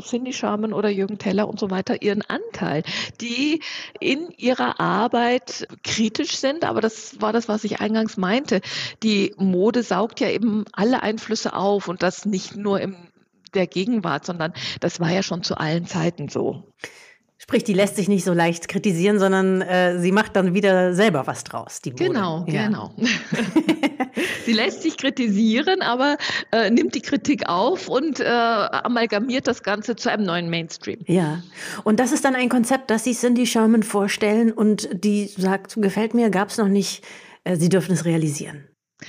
Cindy 0.00 0.32
Sherman 0.32 0.72
oder 0.72 0.88
Jürgen 0.88 1.18
Teller 1.18 1.48
und 1.48 1.58
so 1.58 1.70
weiter 1.70 1.87
Mitarbeiter 1.88 2.02
ihren 2.02 2.22
Anteil, 2.22 2.82
die 3.20 3.62
in 4.00 4.30
ihrer 4.36 4.80
Arbeit 4.80 5.68
kritisch 5.84 6.36
sind. 6.36 6.64
Aber 6.64 6.80
das 6.80 7.20
war 7.20 7.32
das, 7.32 7.48
was 7.48 7.64
ich 7.64 7.80
eingangs 7.80 8.16
meinte. 8.16 8.60
Die 9.02 9.34
Mode 9.36 9.82
saugt 9.82 10.20
ja 10.20 10.28
eben 10.28 10.64
alle 10.72 11.02
Einflüsse 11.02 11.54
auf 11.54 11.88
und 11.88 12.02
das 12.02 12.26
nicht 12.26 12.56
nur 12.56 12.80
in 12.80 12.96
der 13.54 13.66
Gegenwart, 13.66 14.26
sondern 14.26 14.52
das 14.80 15.00
war 15.00 15.10
ja 15.10 15.22
schon 15.22 15.42
zu 15.42 15.56
allen 15.56 15.86
Zeiten 15.86 16.28
so. 16.28 16.64
Sprich, 17.48 17.64
die 17.64 17.72
lässt 17.72 17.96
sich 17.96 18.08
nicht 18.10 18.26
so 18.26 18.34
leicht 18.34 18.68
kritisieren, 18.68 19.18
sondern 19.18 19.62
äh, 19.62 19.98
sie 19.98 20.12
macht 20.12 20.36
dann 20.36 20.52
wieder 20.52 20.92
selber 20.92 21.26
was 21.26 21.44
draus. 21.44 21.80
Die 21.80 21.92
Mode. 21.92 22.04
Genau, 22.04 22.44
ja. 22.46 22.66
genau. 22.66 22.94
sie 24.44 24.52
lässt 24.52 24.82
sich 24.82 24.98
kritisieren, 24.98 25.80
aber 25.80 26.18
äh, 26.52 26.68
nimmt 26.68 26.94
die 26.94 27.00
Kritik 27.00 27.48
auf 27.48 27.88
und 27.88 28.20
äh, 28.20 28.24
amalgamiert 28.24 29.46
das 29.46 29.62
Ganze 29.62 29.96
zu 29.96 30.10
einem 30.10 30.24
neuen 30.24 30.50
Mainstream. 30.50 30.98
Ja, 31.06 31.42
und 31.84 32.00
das 32.00 32.12
ist 32.12 32.26
dann 32.26 32.34
ein 32.34 32.50
Konzept, 32.50 32.90
das 32.90 33.04
Sie 33.04 33.14
Cindy 33.14 33.46
Sherman 33.46 33.82
vorstellen 33.82 34.52
und 34.52 34.90
die 34.92 35.24
sagt, 35.28 35.80
gefällt 35.80 36.12
mir, 36.12 36.28
gab 36.28 36.50
es 36.50 36.58
noch 36.58 36.68
nicht, 36.68 37.02
äh, 37.44 37.56
Sie 37.56 37.70
dürfen 37.70 37.92
es 37.92 38.04
realisieren. 38.04 38.68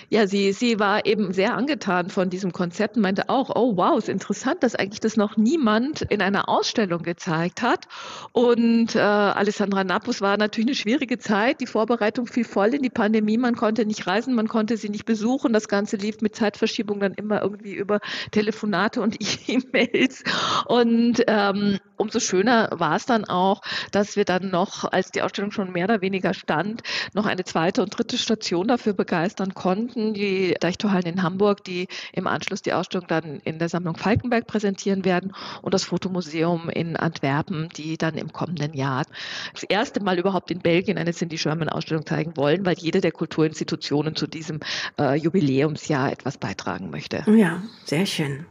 Ja, 0.09 0.27
sie, 0.27 0.53
sie 0.53 0.79
war 0.79 1.05
eben 1.05 1.33
sehr 1.33 1.55
angetan 1.55 2.09
von 2.09 2.29
diesem 2.29 2.51
Konzept 2.51 2.95
und 2.95 3.01
meinte 3.01 3.27
auch, 3.29 3.49
oh 3.55 3.75
wow, 3.75 3.97
ist 3.97 4.07
interessant, 4.07 4.61
dass 4.61 4.75
eigentlich 4.75 4.99
das 4.99 5.17
noch 5.17 5.35
niemand 5.35 6.03
in 6.03 6.21
einer 6.21 6.47
Ausstellung 6.47 7.01
gezeigt 7.01 7.63
hat. 7.63 7.87
Und 8.31 8.95
äh, 8.95 8.99
Alessandra 8.99 9.83
Napus 9.83 10.21
war 10.21 10.37
natürlich 10.37 10.67
eine 10.67 10.75
schwierige 10.75 11.17
Zeit. 11.17 11.59
Die 11.59 11.65
Vorbereitung 11.65 12.27
fiel 12.27 12.45
voll 12.45 12.75
in 12.75 12.83
die 12.83 12.91
Pandemie. 12.91 13.37
Man 13.37 13.55
konnte 13.55 13.85
nicht 13.85 14.05
reisen, 14.05 14.35
man 14.35 14.47
konnte 14.47 14.77
sie 14.77 14.89
nicht 14.89 15.05
besuchen. 15.05 15.53
Das 15.53 15.67
Ganze 15.67 15.97
lief 15.97 16.21
mit 16.21 16.35
Zeitverschiebung 16.35 16.99
dann 16.99 17.13
immer 17.15 17.41
irgendwie 17.41 17.73
über 17.73 17.99
Telefonate 18.31 19.01
und 19.01 19.17
E-Mails. 19.49 20.23
Und 20.67 21.23
ähm, 21.27 21.79
umso 21.99 22.19
schöner 22.19 22.69
war 22.71 22.95
es 22.95 23.05
dann 23.05 23.25
auch, 23.25 23.61
dass 23.91 24.15
wir 24.15 24.25
dann 24.25 24.49
noch, 24.49 24.91
als 24.91 25.11
die 25.11 25.21
Ausstellung 25.21 25.51
schon 25.51 25.71
mehr 25.71 25.85
oder 25.85 26.01
weniger 26.01 26.33
stand, 26.33 26.81
noch 27.13 27.25
eine 27.25 27.43
zweite 27.43 27.83
und 27.83 27.97
dritte 27.97 28.17
Station 28.17 28.67
dafür 28.67 28.93
begeistern 28.93 29.53
konnten. 29.53 30.13
Die 30.13 30.55
Deichtorhallen 30.59 31.05
in 31.05 31.23
Hamburg, 31.23 31.63
die 31.63 31.87
im 32.13 32.27
Anschluss 32.27 32.61
die 32.61 32.73
Ausstellung 32.73 33.07
dann 33.07 33.39
in 33.43 33.59
der 33.59 33.69
Sammlung 33.69 33.97
Falkenberg 33.97 34.47
präsentieren 34.47 35.05
werden 35.05 35.33
und 35.61 35.73
das 35.73 35.83
Fotomuseum 35.83 36.69
in 36.69 36.95
Antwerpen, 36.95 37.69
die 37.75 37.97
dann 37.97 38.15
im 38.15 38.31
kommenden 38.31 38.73
Jahr 38.73 39.05
das 39.53 39.63
erste 39.63 40.01
Mal 40.01 40.17
überhaupt 40.17 40.51
in 40.51 40.59
Belgien 40.59 40.97
eine 40.97 41.13
Cindy 41.13 41.37
Sherman 41.37 41.69
Ausstellung 41.69 42.05
zeigen 42.05 42.37
wollen, 42.37 42.65
weil 42.65 42.77
jede 42.77 43.01
der 43.01 43.11
Kulturinstitutionen 43.11 44.15
zu 44.15 44.27
diesem 44.27 44.59
äh, 44.99 45.15
Jubiläumsjahr 45.15 46.11
etwas 46.11 46.37
beitragen 46.37 46.89
möchte. 46.89 47.23
Ja, 47.27 47.61
sehr 47.85 48.05
schön. 48.05 48.45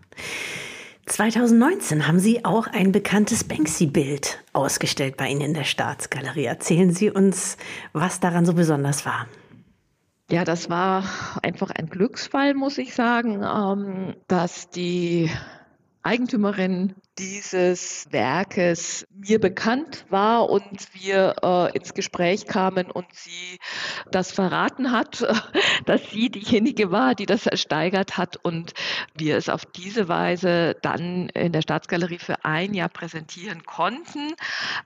2019 1.08 2.06
haben 2.06 2.18
Sie 2.18 2.44
auch 2.44 2.66
ein 2.66 2.92
bekanntes 2.92 3.44
Banksy-Bild 3.44 4.44
ausgestellt 4.52 5.16
bei 5.16 5.28
Ihnen 5.28 5.40
in 5.40 5.54
der 5.54 5.64
Staatsgalerie. 5.64 6.44
Erzählen 6.44 6.92
Sie 6.92 7.10
uns, 7.10 7.56
was 7.92 8.20
daran 8.20 8.44
so 8.44 8.52
besonders 8.52 9.06
war. 9.06 9.26
Ja, 10.30 10.44
das 10.44 10.68
war 10.68 11.04
einfach 11.42 11.70
ein 11.70 11.88
Glücksfall, 11.88 12.52
muss 12.54 12.76
ich 12.76 12.94
sagen, 12.94 13.42
ähm, 13.42 14.14
dass 14.28 14.68
die 14.68 15.30
Eigentümerin 16.02 16.94
dieses 17.18 18.06
Werkes 18.10 19.06
mir 19.10 19.40
bekannt 19.40 20.04
war 20.08 20.48
und 20.48 20.94
wir 20.94 21.34
äh, 21.42 21.76
ins 21.76 21.92
Gespräch 21.94 22.46
kamen 22.46 22.90
und 22.90 23.06
sie 23.12 23.58
das 24.10 24.30
verraten 24.30 24.92
hat, 24.92 25.26
dass 25.86 26.10
sie 26.10 26.30
diejenige 26.30 26.92
war, 26.92 27.14
die 27.14 27.26
das 27.26 27.46
ersteigert 27.46 28.16
hat 28.16 28.36
und 28.36 28.72
wir 29.14 29.36
es 29.36 29.48
auf 29.48 29.66
diese 29.66 30.08
Weise 30.08 30.76
dann 30.82 31.28
in 31.30 31.52
der 31.52 31.62
Staatsgalerie 31.62 32.18
für 32.18 32.44
ein 32.44 32.72
Jahr 32.74 32.88
präsentieren 32.88 33.64
konnten. 33.64 34.34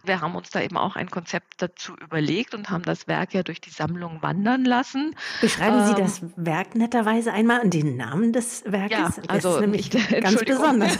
Wir 0.02 0.22
haben 0.22 0.34
uns 0.34 0.50
da 0.50 0.62
eben 0.62 0.78
auch 0.78 0.96
ein 0.96 1.10
Konzept 1.10 1.60
dazu 1.60 1.94
überlegt 1.96 2.54
und 2.54 2.70
haben 2.70 2.84
das 2.84 3.08
Werk 3.08 3.34
ja 3.34 3.42
durch 3.42 3.60
die 3.60 3.70
Sammlung 3.70 4.22
wandern 4.22 4.64
lassen. 4.64 5.14
Beschreiben 5.42 5.84
Sie 5.86 5.92
ähm, 5.92 5.98
das 5.98 6.22
Werk 6.36 6.74
netterweise 6.74 7.32
einmal 7.32 7.60
und 7.60 7.74
den 7.74 7.96
Namen 7.96 8.32
des 8.32 8.64
Werkes? 8.64 8.98
Ja, 8.98 9.12
also 9.28 9.48
das 9.48 9.54
ist 9.56 9.60
nämlich 9.60 9.90
ganz 10.22 10.44
besonders. 10.44 10.98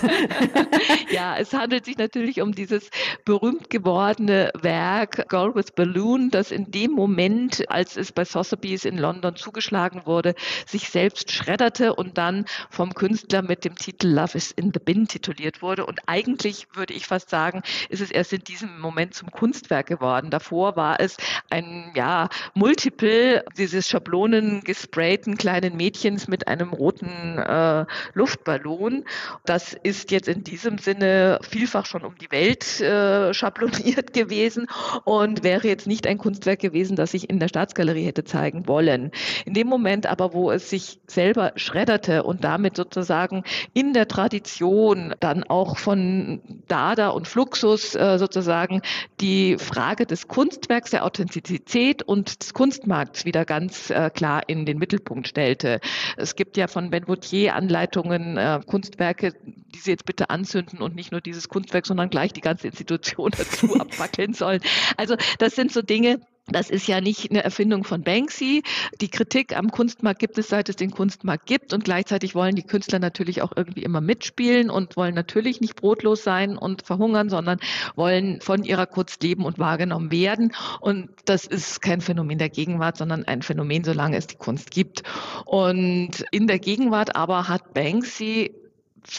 ja, 1.11 1.22
Ja, 1.23 1.37
es 1.37 1.53
handelt 1.53 1.85
sich 1.85 1.99
natürlich 1.99 2.41
um 2.41 2.51
dieses 2.51 2.91
berühmt 3.25 3.71
gewordene 3.71 4.51
Werk 4.61 5.29
Girl 5.29 5.55
with 5.55 5.71
Balloon, 5.71 6.31
das 6.31 6.51
in 6.51 6.73
dem 6.73 6.91
Moment, 6.91 7.63
als 7.71 7.97
es 7.97 8.11
bei 8.11 8.25
Sotheby's 8.25 8.85
in 8.85 8.99
London 8.99 9.37
zugeschlagen 9.37 10.05
wurde, 10.05 10.35
sich 10.67 10.89
selbst 10.89 11.31
schredderte 11.31 11.95
und 11.95 12.19
dann 12.19 12.45
vom 12.71 12.93
Künstler 12.93 13.43
mit 13.43 13.65
dem 13.65 13.77
Titel 13.77 14.09
Love 14.09 14.37
is 14.37 14.51
in 14.51 14.73
the 14.75 14.81
Bin 14.81 15.07
tituliert 15.07 15.63
wurde. 15.63 15.87
Und 15.87 16.01
eigentlich 16.07 16.67
würde 16.75 16.93
ich 16.93 17.07
fast 17.07 17.31
sagen, 17.31 17.63
ist 17.89 18.03
es 18.03 18.11
erst 18.11 18.33
in 18.33 18.43
diesem 18.43 18.81
Moment 18.81 19.15
zum 19.15 19.31
Kunstwerk 19.31 19.87
geworden. 19.87 20.29
Davor 20.29 20.75
war 20.75 20.99
es 20.99 21.19
ein 21.51 21.93
ja, 21.95 22.31
Multiple 22.55 23.45
dieses 23.57 23.89
Schablonen 23.89 24.63
gesprayten 24.63 25.39
kleinen 25.39 25.77
Mädchens 25.77 26.27
mit 26.27 26.49
einem 26.49 26.71
roten 26.71 27.39
äh, 27.39 27.87
Luftballon. 28.15 29.05
Das 29.45 29.73
ist 29.73 30.11
jetzt 30.11 30.27
in 30.27 30.43
diesem 30.43 30.79
Sinne 30.79 31.12
vielfach 31.43 31.87
schon 31.87 32.05
um 32.05 32.17
die 32.17 32.31
Welt 32.31 32.81
äh, 32.81 33.33
schabloniert 33.35 34.13
gewesen 34.15 34.67
und 35.05 35.43
wäre 35.43 35.67
jetzt 35.69 35.87
nicht 35.87 36.07
ein 36.07 36.19
Kunstwerk 36.19 36.61
gewesen, 36.61 36.97
das 36.97 37.15
ich 37.15 37.31
in 37.31 37.39
der 37.39 37.49
Staatsgalerie 37.49 38.05
hätte 38.05 38.25
zeigen 38.25 38.69
wollen. 38.69 39.11
In 39.45 39.55
dem 39.55 39.67
Moment 39.67 40.07
aber, 40.07 40.33
wo 40.33 40.51
es 40.51 40.71
sich 40.71 41.01
selber 41.07 41.53
schredderte 41.57 42.23
und 42.23 42.45
damit 42.45 42.77
sozusagen 42.77 43.45
in 43.75 43.93
der 43.93 44.09
Tradition 44.09 45.15
dann 45.21 45.45
auch 45.45 45.79
von 45.79 46.41
Dada 46.69 47.09
und 47.09 47.29
Fluxus 47.29 47.95
äh, 47.95 48.19
sozusagen 48.19 48.83
die 49.21 49.57
Frage 49.59 50.07
des 50.07 50.29
Kunstwerks, 50.29 50.91
der 50.91 51.05
Authentizität 51.05 52.03
und 52.03 52.43
des 52.43 52.55
Kunstmarkts 52.55 53.25
wieder 53.25 53.45
ganz 53.45 53.91
äh, 53.91 54.11
klar 54.11 54.43
in 54.47 54.67
den 54.67 54.79
Mittelpunkt 54.79 55.29
stellte. 55.29 55.81
Es 56.17 56.37
gibt 56.37 56.57
ja 56.57 56.67
von 56.67 56.91
Ben 56.91 57.09
Vautier 57.09 57.55
Anleitungen, 57.55 58.37
äh, 58.37 58.61
Kunstwerke, 58.67 59.33
die 59.45 59.79
Sie 59.79 59.91
jetzt 59.91 60.05
bitte 60.05 60.31
anzünden 60.31 60.81
und 60.81 60.95
nicht 60.95 61.02
nicht 61.03 61.11
nur 61.11 61.21
dieses 61.21 61.49
Kunstwerk, 61.49 61.85
sondern 61.85 62.11
gleich 62.11 62.33
die 62.33 62.41
ganze 62.41 62.69
Institution 62.69 63.33
dazu 63.37 63.75
abfackeln 63.81 64.35
sollen. 64.35 64.61
Also 64.97 65.17
das 65.39 65.57
sind 65.57 65.73
so 65.73 65.83
Dinge, 65.83 66.21
das 66.49 66.71
ist 66.71 66.87
ja 66.87 67.01
nicht 67.01 67.31
eine 67.31 67.43
Erfindung 67.43 67.85
von 67.85 68.03
Banksy. 68.03 68.63
Die 69.01 69.09
Kritik 69.09 69.57
am 69.57 69.71
Kunstmarkt 69.71 70.19
gibt 70.19 70.39
es, 70.39 70.49
seit 70.49 70.69
es 70.69 70.77
den 70.77 70.91
Kunstmarkt 70.91 71.47
gibt. 71.47 71.73
Und 71.73 71.85
gleichzeitig 71.85 72.35
wollen 72.35 72.57
die 72.57 72.65
Künstler 72.65 72.99
natürlich 72.99 73.43
auch 73.43 73.53
irgendwie 73.57 73.83
immer 73.83 74.01
mitspielen 74.01 74.69
und 74.69 74.97
wollen 74.97 75.15
natürlich 75.15 75.61
nicht 75.61 75.77
brotlos 75.77 76.25
sein 76.25 76.57
und 76.57 76.85
verhungern, 76.85 77.29
sondern 77.29 77.59
wollen 77.95 78.41
von 78.41 78.65
ihrer 78.65 78.87
Kunst 78.87 79.23
leben 79.23 79.45
und 79.45 79.59
wahrgenommen 79.59 80.11
werden. 80.11 80.53
Und 80.81 81.11
das 81.25 81.47
ist 81.47 81.81
kein 81.81 82.01
Phänomen 82.01 82.39
der 82.39 82.51
Gegenwart, 82.51 82.97
sondern 82.97 83.25
ein 83.25 83.43
Phänomen, 83.43 83.85
solange 83.85 84.17
es 84.17 84.27
die 84.27 84.37
Kunst 84.37 84.71
gibt. 84.71 85.05
Und 85.47 86.25
in 86.33 86.49
der 86.49 86.59
Gegenwart 86.59 87.15
aber 87.15 87.49
hat 87.49 87.73
Banksy 87.73 88.53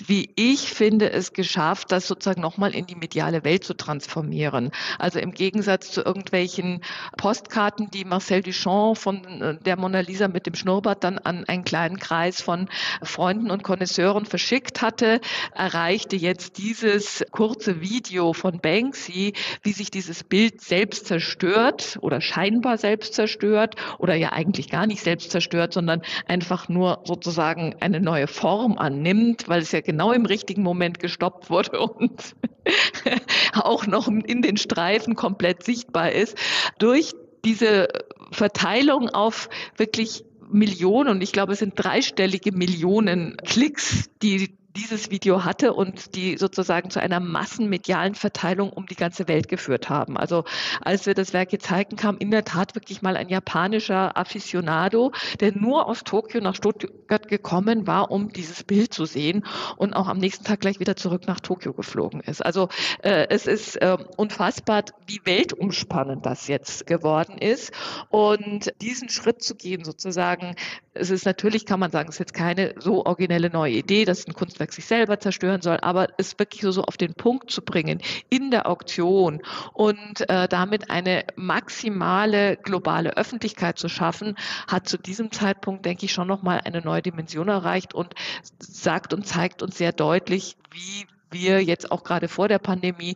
wie 0.08 0.30
ich 0.36 0.72
finde, 0.72 1.12
es 1.12 1.34
geschafft, 1.34 1.92
das 1.92 2.08
sozusagen 2.08 2.42
nochmal 2.42 2.74
in 2.74 2.86
die 2.86 2.96
mediale 2.96 3.44
Welt 3.44 3.64
zu 3.64 3.74
transformieren. 3.74 4.72
Also 4.98 5.20
im 5.20 5.34
Gegensatz 5.34 5.92
zu 5.92 6.02
irgendwelchen 6.02 6.82
Postkarten, 7.18 7.90
die 7.92 8.06
Marcel 8.06 8.42
Duchamp 8.42 8.98
von 8.98 9.42
äh, 9.42 9.58
der 9.58 9.78
Mona 9.78 10.00
Lisa 10.00 10.28
mit 10.28 10.46
dem 10.46 10.56
Schnurrbart 10.56 11.04
dann 11.04 11.20
an 11.20 11.44
einen 11.46 11.64
kleinen 11.66 12.00
Kreis 12.00 12.42
von 12.42 12.70
Freunden 13.02 13.52
und 13.52 13.64
Konnoisseuren 13.64 14.26
verschickt 14.26 14.82
hatte, 14.82 15.20
erreichte 15.54 16.16
jetzt 16.16 16.58
dieses 16.58 17.26
kurze 17.32 17.82
Video 17.82 18.34
von 18.34 18.60
Banksy, 18.60 19.34
wie 19.62 19.74
sich 19.74 19.92
dieses 19.92 20.24
Bild 20.24 20.62
selbst 20.62 21.08
zerstört 21.08 21.98
oder 22.02 22.22
scheinbar 22.22 22.78
selbst 22.78 23.14
zerstört 23.14 23.76
oder 24.00 24.16
ja 24.16 24.32
eigentlich 24.32 24.70
gar 24.70 24.88
nicht 24.88 25.02
selbst 25.02 25.32
zerstört, 25.32 25.74
sondern 25.74 26.02
einfach 26.28 26.70
nur 26.70 27.02
sozusagen 27.04 27.76
eine 27.80 28.00
neue 28.00 28.28
Form 28.28 28.78
annimmt, 28.78 29.50
weil 29.50 29.62
es 29.62 29.73
ja 29.74 29.82
genau 29.82 30.12
im 30.12 30.26
richtigen 30.26 30.64
Moment 30.64 31.00
gestoppt 31.00 31.50
wurde 31.50 31.80
und 31.80 32.36
auch 33.54 33.88
noch 33.88 34.08
in 34.08 34.42
den 34.42 34.58
Streifen 34.58 35.16
komplett 35.16 35.64
sichtbar 35.64 36.12
ist, 36.12 36.38
durch 36.80 37.12
diese 37.44 37.88
Verteilung 38.32 39.10
auf 39.10 39.50
wirklich 39.78 40.24
Millionen, 40.50 41.10
und 41.10 41.24
ich 41.24 41.32
glaube, 41.32 41.54
es 41.54 41.60
sind 41.60 41.74
dreistellige 41.76 42.52
Millionen 42.52 43.38
Klicks, 43.38 44.10
die 44.22 44.56
dieses 44.76 45.12
Video 45.12 45.44
hatte 45.44 45.74
und 45.74 46.16
die 46.16 46.38
sozusagen 46.38 46.90
zu 46.90 47.00
einer 47.00 47.20
massenmedialen 47.20 48.16
Verteilung 48.16 48.72
um 48.72 48.88
die 48.88 48.96
ganze 48.96 49.28
Welt 49.28 49.48
geführt 49.48 49.90
haben. 49.90 50.18
Also 50.18 50.46
als 50.82 51.06
wir 51.06 51.14
das 51.14 51.34
Werk 51.34 51.50
gezeigt 51.50 51.98
kam 51.98 52.18
in 52.18 52.32
der 52.32 52.44
Tat 52.44 52.76
wirklich 52.76 53.02
mal 53.02 53.16
ein 53.16 53.30
japanischer 53.30 54.18
Aficionado, 54.18 55.12
der 55.40 55.56
nur 55.56 55.88
aus 55.88 56.04
Tokio 56.04 56.42
nach 56.42 56.56
Stuttgart 56.56 57.28
gekommen 57.28 57.86
war, 57.86 58.10
um 58.10 58.34
dieses 58.34 58.64
Bild 58.64 58.94
zu 58.94 59.06
sehen 59.06 59.46
und 59.78 59.94
auch 59.94 60.08
am 60.08 60.18
nächsten 60.18 60.44
Tag 60.44 60.62
gleich 60.62 60.80
wieder 60.80 60.96
zurück 60.96 61.28
nach 61.28 61.40
Tokio 61.40 61.74
geflogen 61.74 62.22
ist. 62.22 62.44
Also 62.44 62.70
äh, 63.04 63.28
es 63.30 63.46
ist 63.46 63.76
äh, 63.76 63.98
unfassbar, 64.18 64.84
wie 65.06 65.22
weltumspannend 65.24 66.26
das 66.26 66.48
jetzt 66.48 66.88
geworden 66.88 67.38
ist. 67.38 67.72
Und 68.10 68.74
diesen 68.82 69.10
Schritt 69.10 69.44
zu 69.44 69.56
gehen, 69.56 69.84
sozusagen, 69.84 70.56
es 70.94 71.12
ist 71.12 71.26
natürlich, 71.26 71.66
kann 71.66 71.80
man 71.80 71.92
sagen, 71.92 72.10
es 72.10 72.16
ist 72.16 72.20
jetzt 72.20 72.34
keine 72.34 72.74
so 72.80 73.06
originelle 73.06 73.50
neue 73.50 73.74
Idee, 73.74 74.06
dass 74.06 74.28
ein 74.28 74.34
Kunstwerk 74.34 74.63
sich 74.72 74.86
selber 74.86 75.20
zerstören 75.20 75.62
soll, 75.62 75.78
aber 75.82 76.08
es 76.18 76.38
wirklich 76.40 76.62
so, 76.62 76.72
so 76.72 76.84
auf 76.84 76.98
den 76.98 77.14
Punkt 77.14 77.52
zu 77.52 77.62
bringen 77.62 78.02
in 78.30 78.52
der 78.52 78.68
Auktion 78.68 79.42
und 79.74 80.30
äh, 80.30 80.48
damit 80.48 80.90
eine 80.90 81.26
maximale 81.36 82.58
globale 82.58 83.18
Öffentlichkeit 83.18 83.78
zu 83.78 83.90
schaffen, 83.90 84.36
hat 84.68 84.88
zu 84.88 84.98
diesem 84.98 85.32
Zeitpunkt, 85.32 85.86
denke 85.86 86.06
ich, 86.06 86.14
schon 86.14 86.28
nochmal 86.28 86.62
eine 86.64 86.82
neue 86.82 87.02
Dimension 87.02 87.48
erreicht 87.48 87.94
und 87.94 88.14
sagt 88.60 89.14
und 89.14 89.26
zeigt 89.28 89.62
uns 89.62 89.78
sehr 89.78 89.92
deutlich, 89.92 90.56
wie 90.72 91.08
wir 91.32 91.64
jetzt 91.64 91.92
auch 91.92 92.04
gerade 92.04 92.28
vor 92.28 92.48
der 92.48 92.60
Pandemie 92.60 93.16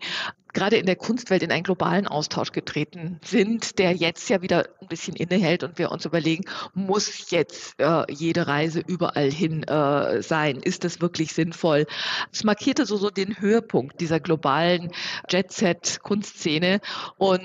gerade 0.57 0.77
in 0.77 0.87
der 0.87 0.95
Kunstwelt 0.95 1.43
in 1.43 1.51
einen 1.51 1.61
globalen 1.61 2.07
Austausch 2.07 2.51
getreten 2.51 3.19
sind, 3.23 3.77
der 3.77 3.91
jetzt 3.91 4.27
ja 4.27 4.41
wieder 4.41 4.67
ein 4.81 4.87
bisschen 4.87 5.15
innehält 5.15 5.63
und 5.63 5.77
wir 5.77 5.91
uns 5.91 6.03
überlegen, 6.03 6.45
muss 6.73 7.29
jetzt 7.29 7.79
äh, 7.79 8.11
jede 8.11 8.47
Reise 8.47 8.79
überall 8.79 9.29
hin 9.29 9.61
äh, 9.65 10.23
sein? 10.23 10.57
Ist 10.57 10.83
das 10.83 10.99
wirklich 10.99 11.33
sinnvoll? 11.33 11.85
Es 12.31 12.43
markierte 12.43 12.87
so, 12.87 12.97
so 12.97 13.11
den 13.11 13.39
Höhepunkt 13.39 14.01
dieser 14.01 14.19
globalen 14.19 14.91
Jet-Set-Kunstszene 15.29 16.81
und 17.19 17.43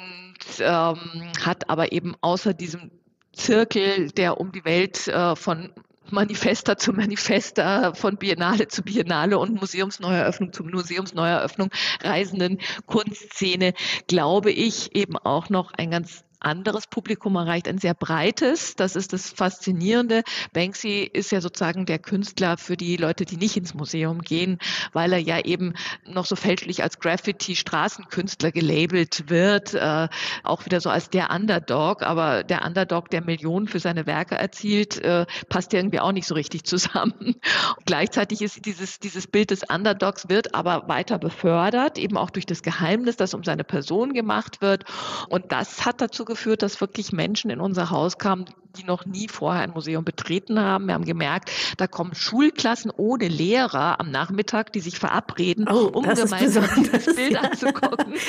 ähm, 0.60 0.98
hat 1.38 1.68
aber 1.68 1.92
eben 1.92 2.14
außer 2.22 2.54
diesem 2.54 2.92
Zirkel, 3.34 4.10
der 4.10 4.40
um 4.40 4.52
die 4.52 4.64
Welt 4.64 5.06
äh, 5.08 5.36
von 5.36 5.74
Manifesta 6.12 6.76
zu 6.76 6.92
Manifesta, 6.92 7.94
von 7.94 8.16
Biennale 8.16 8.68
zu 8.68 8.82
Biennale 8.82 9.38
und 9.38 9.54
Museumsneueröffnung 9.60 10.52
zu 10.52 10.62
Museumsneueröffnung 10.64 11.70
reisenden 12.02 12.58
Kunstszene, 12.86 13.74
glaube 14.06 14.50
ich, 14.50 14.94
eben 14.94 15.16
auch 15.16 15.48
noch 15.48 15.72
ein 15.72 15.90
ganz 15.90 16.24
anderes 16.42 16.86
Publikum 16.86 17.36
erreicht, 17.36 17.68
ein 17.68 17.78
sehr 17.78 17.94
breites. 17.94 18.76
Das 18.76 18.96
ist 18.96 19.12
das 19.12 19.30
Faszinierende. 19.30 20.22
Banksy 20.52 21.08
ist 21.12 21.32
ja 21.32 21.40
sozusagen 21.40 21.86
der 21.86 21.98
Künstler 21.98 22.56
für 22.56 22.76
die 22.76 22.96
Leute, 22.96 23.24
die 23.24 23.36
nicht 23.36 23.56
ins 23.56 23.74
Museum 23.74 24.20
gehen, 24.20 24.58
weil 24.92 25.12
er 25.12 25.18
ja 25.18 25.40
eben 25.40 25.74
noch 26.06 26.26
so 26.26 26.36
fälschlich 26.36 26.82
als 26.82 26.98
Graffiti-Straßenkünstler 26.98 28.52
gelabelt 28.52 29.28
wird. 29.28 29.74
Äh, 29.74 30.08
auch 30.42 30.64
wieder 30.66 30.80
so 30.80 30.90
als 30.90 31.10
der 31.10 31.30
Underdog. 31.30 32.02
Aber 32.02 32.44
der 32.44 32.64
Underdog, 32.64 33.10
der 33.10 33.22
Millionen 33.22 33.68
für 33.68 33.80
seine 33.80 34.06
Werke 34.06 34.34
erzielt, 34.34 34.98
äh, 35.02 35.26
passt 35.48 35.72
irgendwie 35.72 36.00
auch 36.00 36.12
nicht 36.12 36.26
so 36.26 36.34
richtig 36.34 36.64
zusammen. 36.64 37.36
gleichzeitig 37.86 38.42
ist 38.42 38.64
dieses, 38.66 38.98
dieses 38.98 39.26
Bild 39.26 39.50
des 39.50 39.62
Underdogs 39.62 40.28
wird 40.28 40.54
aber 40.54 40.88
weiter 40.88 41.18
befördert, 41.18 41.98
eben 41.98 42.16
auch 42.16 42.30
durch 42.30 42.46
das 42.46 42.62
Geheimnis, 42.62 43.16
das 43.16 43.34
um 43.34 43.44
seine 43.44 43.64
Person 43.64 44.12
gemacht 44.12 44.60
wird. 44.60 44.84
Und 45.28 45.52
das 45.52 45.84
hat 45.86 46.00
dazu 46.00 46.24
geführt, 46.32 46.62
dass 46.62 46.80
wirklich 46.80 47.12
Menschen 47.12 47.50
in 47.50 47.60
unser 47.60 47.90
Haus 47.90 48.18
kamen, 48.18 48.46
die 48.76 48.84
noch 48.84 49.04
nie 49.04 49.28
vorher 49.28 49.62
ein 49.62 49.70
Museum 49.70 50.04
betreten 50.04 50.58
haben. 50.58 50.86
Wir 50.86 50.94
haben 50.94 51.04
gemerkt, 51.04 51.50
da 51.76 51.86
kommen 51.86 52.14
Schulklassen 52.14 52.90
ohne 52.90 53.28
Lehrer 53.28 54.00
am 54.00 54.10
Nachmittag, 54.10 54.72
die 54.72 54.80
sich 54.80 54.98
verabreden, 54.98 55.68
oh, 55.68 55.90
um 55.92 56.04
gemeinsam 56.04 56.64
das 56.90 57.14
Bild 57.14 57.36
anzugucken. 57.42 58.14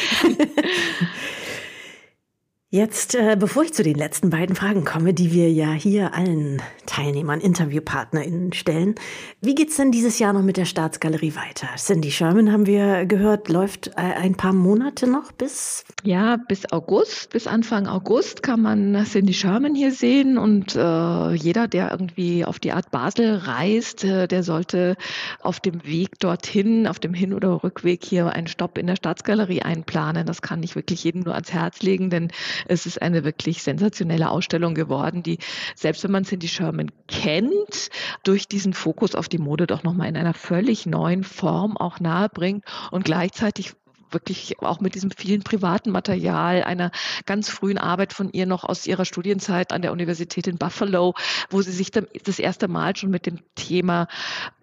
Jetzt, 2.74 3.14
äh, 3.14 3.38
bevor 3.40 3.62
ich 3.62 3.72
zu 3.72 3.84
den 3.84 3.94
letzten 3.94 4.32
beiden 4.32 4.56
Fragen 4.56 4.84
komme, 4.84 5.14
die 5.14 5.32
wir 5.32 5.52
ja 5.52 5.74
hier 5.74 6.16
allen 6.16 6.60
Teilnehmern, 6.88 7.40
InterviewpartnerInnen 7.40 8.52
stellen, 8.52 8.96
wie 9.42 9.54
geht's 9.54 9.78
denn 9.78 9.92
dieses 9.92 10.18
Jahr 10.18 10.34
noch 10.34 10.42
mit 10.42 10.58
der 10.58 10.66
Staatsgalerie 10.66 11.36
weiter? 11.36 11.68
Cindy 11.78 12.10
Sherman, 12.10 12.52
haben 12.52 12.66
wir 12.66 13.06
gehört, 13.06 13.48
läuft 13.48 13.90
äh, 13.90 14.02
ein 14.02 14.34
paar 14.34 14.54
Monate 14.54 15.06
noch 15.06 15.32
bis? 15.34 15.86
Ja, 16.04 16.38
bis 16.48 16.72
August, 16.72 17.30
bis 17.30 17.46
Anfang 17.46 17.86
August 17.86 18.42
kann 18.42 18.64
man 18.64 19.06
Cindy 19.06 19.36
Sherman 19.36 19.76
hier 19.76 19.92
sehen 19.92 20.40
und 20.40 20.76
äh, 20.76 21.34
jeder, 21.36 21.68
der 21.68 21.92
irgendwie 21.92 22.44
auf 22.44 22.58
die 22.58 22.72
Art 22.72 22.90
Basel 22.90 23.36
reist, 23.36 24.04
äh, 24.04 24.28
der 24.28 24.42
sollte 24.42 24.96
auf 25.42 25.60
dem 25.60 25.86
Weg 25.86 26.18
dorthin, 26.18 26.88
auf 26.88 26.98
dem 26.98 27.14
Hin- 27.14 27.36
oder 27.36 27.64
Rückweg 27.64 28.04
hier 28.04 28.32
einen 28.32 28.48
Stopp 28.48 28.80
in 28.80 28.88
der 28.88 28.96
Staatsgalerie 28.96 29.62
einplanen. 29.62 30.26
Das 30.26 30.42
kann 30.42 30.64
ich 30.64 30.76
wirklich 30.76 31.04
jedem 31.04 31.22
nur 31.22 31.36
ans 31.36 31.54
Herz 31.54 31.84
legen, 31.84 32.10
denn 32.10 32.32
es 32.67 32.86
ist 32.86 33.02
eine 33.02 33.23
wirklich 33.23 33.63
sensationelle 33.63 34.30
Ausstellung 34.30 34.76
geworden, 34.76 35.23
die, 35.23 35.39
selbst 35.76 36.04
wenn 36.04 36.12
man 36.12 36.23
Cindy 36.23 36.47
Sherman 36.47 36.91
kennt, 37.08 37.89
durch 38.23 38.47
diesen 38.47 38.73
Fokus 38.73 39.15
auf 39.15 39.30
die 39.30 39.38
Mode 39.38 39.67
doch 39.67 39.84
nochmal 39.84 40.10
in 40.10 40.17
einer 40.17 40.34
völlig 40.34 40.86
neuen 40.86 41.23
Form 41.23 41.78
auch 41.78 41.99
nahe 41.99 42.30
bringt 42.30 42.65
und 42.91 43.06
gleichzeitig 43.06 43.73
wirklich 44.13 44.60
auch 44.60 44.80
mit 44.80 44.95
diesem 44.95 45.12
vielen 45.12 45.43
privaten 45.43 45.91
Material, 45.91 46.63
einer 46.63 46.91
ganz 47.26 47.49
frühen 47.49 47.78
Arbeit 47.78 48.13
von 48.13 48.32
ihr 48.32 48.45
noch 48.45 48.63
aus 48.63 48.88
ihrer 48.88 49.06
Studienzeit 49.06 49.71
an 49.71 49.82
der 49.82 49.91
Universität 49.91 50.47
in 50.47 50.58
Buffalo, 50.58 51.13
wo 51.49 51.62
sie 51.62 51.71
sich 51.71 51.91
das 51.91 52.39
erste 52.39 52.67
Mal 52.67 52.95
schon 52.95 53.10
mit 53.10 53.26
dem 53.26 53.39
Thema 53.56 54.08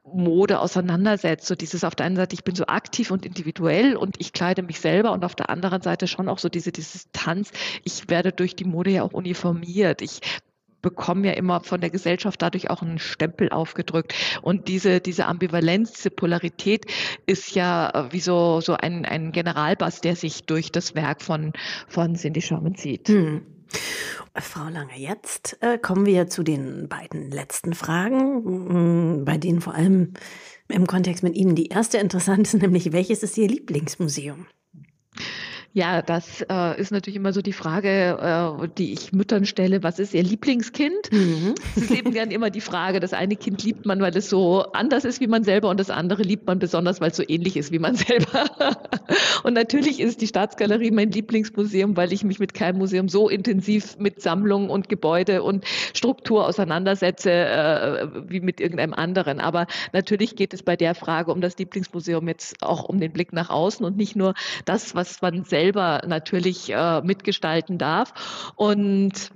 Mode 0.04 0.60
auseinandersetzt. 0.60 1.46
So 1.46 1.54
dieses 1.54 1.84
auf 1.84 1.94
der 1.94 2.06
einen 2.06 2.16
Seite, 2.16 2.34
ich 2.34 2.44
bin 2.44 2.54
so 2.54 2.66
aktiv 2.66 3.10
und 3.10 3.24
individuell 3.24 3.96
und 3.96 4.16
ich 4.18 4.32
kleide 4.32 4.62
mich 4.62 4.80
selber 4.80 5.12
und 5.12 5.24
auf 5.24 5.34
der 5.34 5.50
anderen 5.50 5.82
Seite 5.82 6.06
schon 6.06 6.28
auch 6.28 6.38
so 6.38 6.48
diese 6.48 6.72
Distanz. 6.72 7.50
Ich 7.84 8.08
werde 8.08 8.32
durch 8.32 8.56
die 8.56 8.64
Mode 8.64 8.90
ja 8.90 9.02
auch 9.02 9.12
uniformiert. 9.12 10.02
Ich 10.02 10.20
bekomme 10.82 11.28
ja 11.28 11.32
immer 11.34 11.60
von 11.60 11.80
der 11.80 11.90
Gesellschaft 11.90 12.40
dadurch 12.42 12.70
auch 12.70 12.82
einen 12.82 12.98
Stempel 12.98 13.50
aufgedrückt. 13.50 14.14
Und 14.42 14.68
diese, 14.68 15.00
diese 15.00 15.26
Ambivalenz, 15.26 15.92
diese 15.92 16.10
Polarität 16.10 16.86
ist 17.26 17.54
ja 17.54 17.90
äh, 17.90 18.12
wie 18.12 18.20
so, 18.20 18.60
so 18.60 18.74
ein, 18.74 19.04
ein 19.04 19.32
Generalbass, 19.32 20.00
der 20.00 20.16
sich 20.16 20.44
durch 20.44 20.72
das 20.72 20.94
Werk 20.94 21.22
von, 21.22 21.52
von 21.88 22.14
Cindy 22.16 22.42
Sherman 22.42 22.74
zieht. 22.74 23.08
Hm. 23.08 23.42
Frau 24.34 24.68
Lange, 24.68 24.96
jetzt 24.96 25.58
äh, 25.60 25.78
kommen 25.78 26.06
wir 26.06 26.26
zu 26.26 26.42
den 26.42 26.88
beiden 26.88 27.30
letzten 27.30 27.74
Fragen, 27.74 29.20
mm, 29.20 29.24
bei 29.24 29.38
denen 29.38 29.60
vor 29.60 29.74
allem 29.74 30.14
im 30.68 30.86
Kontext 30.86 31.22
mit 31.22 31.34
Ihnen 31.36 31.54
die 31.54 31.66
erste 31.66 31.98
interessant 31.98 32.46
ist, 32.46 32.54
nämlich 32.60 32.92
welches 32.92 33.22
ist 33.22 33.36
Ihr 33.38 33.48
Lieblingsmuseum? 33.48 34.46
Ja, 35.72 36.02
das 36.02 36.44
äh, 36.50 36.80
ist 36.80 36.90
natürlich 36.90 37.14
immer 37.14 37.32
so 37.32 37.42
die 37.42 37.52
Frage, 37.52 38.58
äh, 38.60 38.68
die 38.76 38.92
ich 38.92 39.12
Müttern 39.12 39.44
stelle, 39.44 39.84
was 39.84 40.00
ist 40.00 40.14
ihr 40.14 40.24
Lieblingskind? 40.24 41.12
Mhm. 41.12 41.54
Sie 41.76 41.94
leben 41.94 42.12
gern 42.12 42.32
immer 42.32 42.50
die 42.50 42.60
Frage, 42.60 42.98
das 42.98 43.12
eine 43.12 43.36
Kind 43.36 43.62
liebt 43.62 43.86
man, 43.86 44.00
weil 44.00 44.16
es 44.16 44.28
so 44.28 44.64
anders 44.72 45.04
ist 45.04 45.20
wie 45.20 45.28
man 45.28 45.44
selber 45.44 45.68
und 45.68 45.78
das 45.78 45.90
andere 45.90 46.24
liebt 46.24 46.44
man 46.48 46.58
besonders, 46.58 47.00
weil 47.00 47.12
es 47.12 47.16
so 47.16 47.22
ähnlich 47.26 47.56
ist 47.56 47.70
wie 47.70 47.78
man 47.78 47.94
selber. 47.94 48.50
und 49.44 49.54
natürlich 49.54 50.00
ist 50.00 50.20
die 50.20 50.26
Staatsgalerie 50.26 50.90
mein 50.90 51.12
Lieblingsmuseum, 51.12 51.96
weil 51.96 52.12
ich 52.12 52.24
mich 52.24 52.40
mit 52.40 52.52
keinem 52.52 52.78
Museum 52.78 53.08
so 53.08 53.28
intensiv 53.28 53.96
mit 53.96 54.20
Sammlung 54.20 54.70
und 54.70 54.88
Gebäude 54.88 55.44
und 55.44 55.64
Struktur 55.94 56.48
auseinandersetze 56.48 57.30
äh, 57.30 58.08
wie 58.28 58.40
mit 58.40 58.60
irgendeinem 58.60 58.94
anderen. 58.94 59.38
Aber 59.38 59.68
natürlich 59.92 60.34
geht 60.34 60.52
es 60.52 60.64
bei 60.64 60.74
der 60.74 60.96
Frage 60.96 61.30
um 61.30 61.40
das 61.40 61.56
Lieblingsmuseum 61.58 62.26
jetzt 62.26 62.60
auch 62.60 62.82
um 62.82 62.98
den 62.98 63.12
Blick 63.12 63.32
nach 63.32 63.50
außen 63.50 63.86
und 63.86 63.96
nicht 63.96 64.16
nur 64.16 64.34
das, 64.64 64.96
was 64.96 65.22
man 65.22 65.44
selber 65.44 65.59
selber 65.60 66.02
natürlich 66.06 66.72
äh, 66.72 67.02
mitgestalten 67.02 67.76
darf. 67.78 68.52
Und 68.56 69.30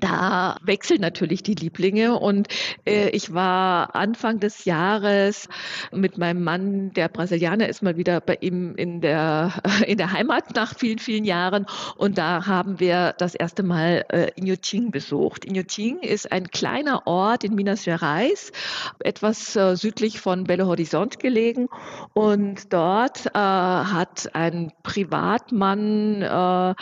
da 0.00 0.56
wechseln 0.62 1.00
natürlich 1.00 1.42
die 1.42 1.54
Lieblinge 1.54 2.18
und 2.18 2.48
äh, 2.86 3.10
ich 3.10 3.34
war 3.34 3.94
Anfang 3.94 4.40
des 4.40 4.64
Jahres 4.64 5.48
mit 5.92 6.18
meinem 6.18 6.42
Mann, 6.42 6.92
der 6.92 7.08
Brasilianer 7.08 7.68
ist 7.68 7.82
mal 7.82 7.96
wieder 7.96 8.20
bei 8.20 8.38
ihm 8.40 8.74
in 8.76 9.00
der, 9.00 9.52
in 9.86 9.98
der 9.98 10.12
Heimat 10.12 10.54
nach 10.54 10.74
vielen, 10.76 10.98
vielen 10.98 11.24
Jahren. 11.24 11.66
Und 11.96 12.18
da 12.18 12.46
haben 12.46 12.80
wir 12.80 13.14
das 13.18 13.34
erste 13.34 13.62
Mal 13.62 14.04
äh, 14.08 14.30
Inhotim 14.36 14.90
besucht. 14.90 15.44
Inhotim 15.44 15.98
ist 16.00 16.32
ein 16.32 16.48
kleiner 16.48 17.06
Ort 17.06 17.44
in 17.44 17.54
Minas 17.54 17.84
Gerais, 17.84 18.52
etwas 19.00 19.56
äh, 19.56 19.76
südlich 19.76 20.20
von 20.20 20.44
Belo 20.44 20.66
Horizonte 20.66 21.18
gelegen. 21.18 21.68
Und 22.14 22.72
dort 22.72 23.26
äh, 23.26 23.38
hat 23.38 24.30
ein 24.34 24.72
Privatmann 24.82 26.22
äh, 26.22 26.74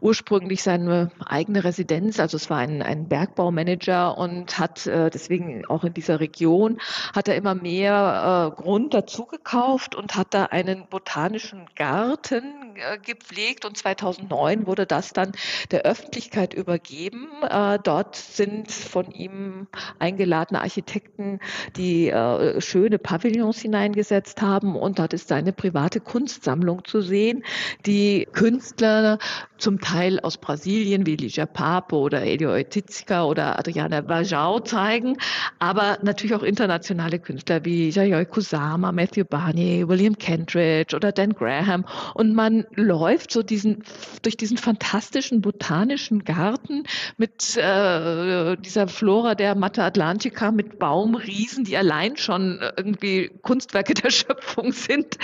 ursprünglich 0.00 0.62
seine 0.62 1.10
eigene 1.26 1.64
Residenz, 1.64 2.20
also 2.20 2.36
es 2.36 2.51
war 2.52 2.58
ein, 2.58 2.82
ein 2.82 3.08
Bergbaumanager 3.08 4.18
und 4.18 4.58
hat 4.58 4.86
äh, 4.86 5.08
deswegen 5.08 5.64
auch 5.66 5.84
in 5.84 5.94
dieser 5.94 6.20
Region, 6.20 6.78
hat 7.14 7.26
er 7.26 7.34
immer 7.34 7.54
mehr 7.54 8.52
äh, 8.52 8.62
Grund 8.62 8.92
dazu 8.92 9.24
gekauft 9.24 9.94
und 9.94 10.16
hat 10.16 10.34
da 10.34 10.44
einen 10.44 10.86
botanischen 10.90 11.64
Garten 11.76 12.44
äh, 12.74 12.98
gepflegt 12.98 13.64
und 13.64 13.78
2009 13.78 14.66
wurde 14.66 14.84
das 14.84 15.14
dann 15.14 15.32
der 15.70 15.86
Öffentlichkeit 15.86 16.52
übergeben. 16.52 17.28
Äh, 17.48 17.78
dort 17.82 18.16
sind 18.16 18.70
von 18.70 19.10
ihm 19.12 19.66
eingeladene 19.98 20.60
Architekten, 20.60 21.40
die 21.76 22.10
äh, 22.10 22.60
schöne 22.60 22.98
Pavillons 22.98 23.62
hineingesetzt 23.62 24.42
haben 24.42 24.76
und 24.76 24.98
dort 24.98 25.14
ist 25.14 25.28
seine 25.28 25.54
private 25.54 26.00
Kunstsammlung 26.00 26.84
zu 26.84 27.00
sehen, 27.00 27.44
die 27.86 28.28
Künstler 28.30 29.18
zum 29.56 29.80
Teil 29.80 30.20
aus 30.20 30.36
Brasilien 30.36 31.06
wie 31.06 31.16
Ligia 31.16 31.46
Papo 31.46 32.00
oder 32.00 32.22
Elio 32.42 32.54
Oitizka 32.54 33.24
oder 33.24 33.56
Adriana 33.58 34.00
Bajau 34.00 34.58
zeigen, 34.60 35.16
aber 35.60 35.98
natürlich 36.02 36.34
auch 36.34 36.42
internationale 36.42 37.20
Künstler 37.20 37.64
wie 37.64 37.90
Yayoi 37.90 38.24
Kusama, 38.24 38.90
Matthew 38.90 39.24
Barney, 39.24 39.84
William 39.86 40.18
Kentridge 40.18 40.96
oder 40.96 41.12
Dan 41.12 41.34
Graham. 41.34 41.84
Und 42.14 42.34
man 42.34 42.66
läuft 42.74 43.30
so 43.30 43.44
diesen, 43.44 43.84
durch 44.22 44.36
diesen 44.36 44.56
fantastischen 44.56 45.40
botanischen 45.40 46.24
Garten 46.24 46.82
mit 47.16 47.56
äh, 47.56 48.56
dieser 48.56 48.88
Flora 48.88 49.36
der 49.36 49.54
Mata 49.54 49.86
Atlantica 49.86 50.50
mit 50.50 50.80
Baumriesen, 50.80 51.62
die 51.62 51.76
allein 51.76 52.16
schon 52.16 52.60
irgendwie 52.76 53.30
Kunstwerke 53.42 53.94
der 54.02 54.10
Schöpfung 54.10 54.72
sind 54.72 55.16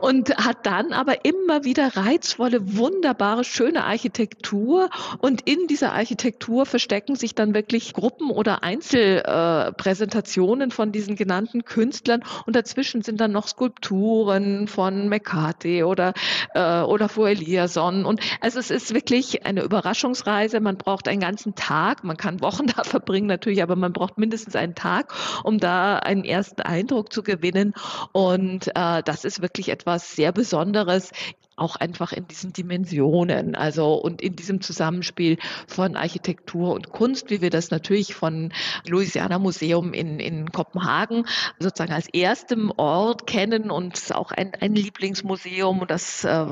und 0.00 0.36
hat 0.36 0.66
dann 0.66 0.92
aber 0.92 1.24
immer 1.24 1.64
wieder 1.64 1.96
reizvolle, 1.96 2.76
wunderbare, 2.76 3.44
schöne 3.44 3.84
Architektur 3.84 4.90
und 5.20 5.48
in 5.48 5.66
dieser 5.68 5.94
Architektur 5.94 6.65
verstecken 6.66 7.16
sich 7.16 7.34
dann 7.34 7.54
wirklich 7.54 7.92
Gruppen 7.92 8.30
oder 8.30 8.62
Einzelpräsentationen 8.62 10.70
äh, 10.70 10.72
von 10.72 10.92
diesen 10.92 11.16
genannten 11.16 11.64
Künstlern 11.64 12.22
und 12.46 12.56
dazwischen 12.56 13.02
sind 13.02 13.20
dann 13.20 13.32
noch 13.32 13.48
Skulpturen 13.48 14.68
von 14.68 15.08
McCarthy 15.08 15.84
oder, 15.84 16.14
äh, 16.54 16.82
oder 16.82 17.08
vor 17.08 17.28
Eliasson. 17.28 18.04
Und 18.04 18.20
also 18.40 18.58
es 18.58 18.70
ist 18.70 18.94
wirklich 18.94 19.46
eine 19.46 19.62
Überraschungsreise. 19.62 20.60
Man 20.60 20.76
braucht 20.76 21.08
einen 21.08 21.20
ganzen 21.20 21.54
Tag, 21.54 22.04
man 22.04 22.16
kann 22.16 22.40
Wochen 22.40 22.66
da 22.76 22.84
verbringen 22.84 23.26
natürlich, 23.26 23.62
aber 23.62 23.76
man 23.76 23.92
braucht 23.92 24.18
mindestens 24.18 24.56
einen 24.56 24.74
Tag, 24.74 25.12
um 25.44 25.58
da 25.58 25.96
einen 25.96 26.24
ersten 26.24 26.62
Eindruck 26.62 27.12
zu 27.12 27.22
gewinnen. 27.22 27.74
Und 28.12 28.68
äh, 28.74 29.02
das 29.02 29.24
ist 29.24 29.42
wirklich 29.42 29.68
etwas 29.68 30.14
sehr 30.14 30.32
Besonderes 30.32 31.10
auch 31.56 31.76
einfach 31.76 32.12
in 32.12 32.28
diesen 32.28 32.52
Dimensionen, 32.52 33.54
also 33.54 33.94
und 33.94 34.20
in 34.20 34.36
diesem 34.36 34.60
Zusammenspiel 34.60 35.38
von 35.66 35.96
Architektur 35.96 36.74
und 36.74 36.90
Kunst, 36.90 37.30
wie 37.30 37.40
wir 37.40 37.50
das 37.50 37.70
natürlich 37.70 38.14
von 38.14 38.52
Louisiana 38.86 39.38
Museum 39.38 39.94
in, 39.94 40.20
in 40.20 40.52
Kopenhagen 40.52 41.26
sozusagen 41.58 41.92
als 41.92 42.08
erstem 42.08 42.70
Ort 42.76 43.26
kennen 43.26 43.70
und 43.70 44.14
auch 44.14 44.32
ein, 44.32 44.52
ein 44.60 44.74
Lieblingsmuseum 44.74 45.80
und 45.80 45.90
das 45.90 46.24
äh, 46.24 46.46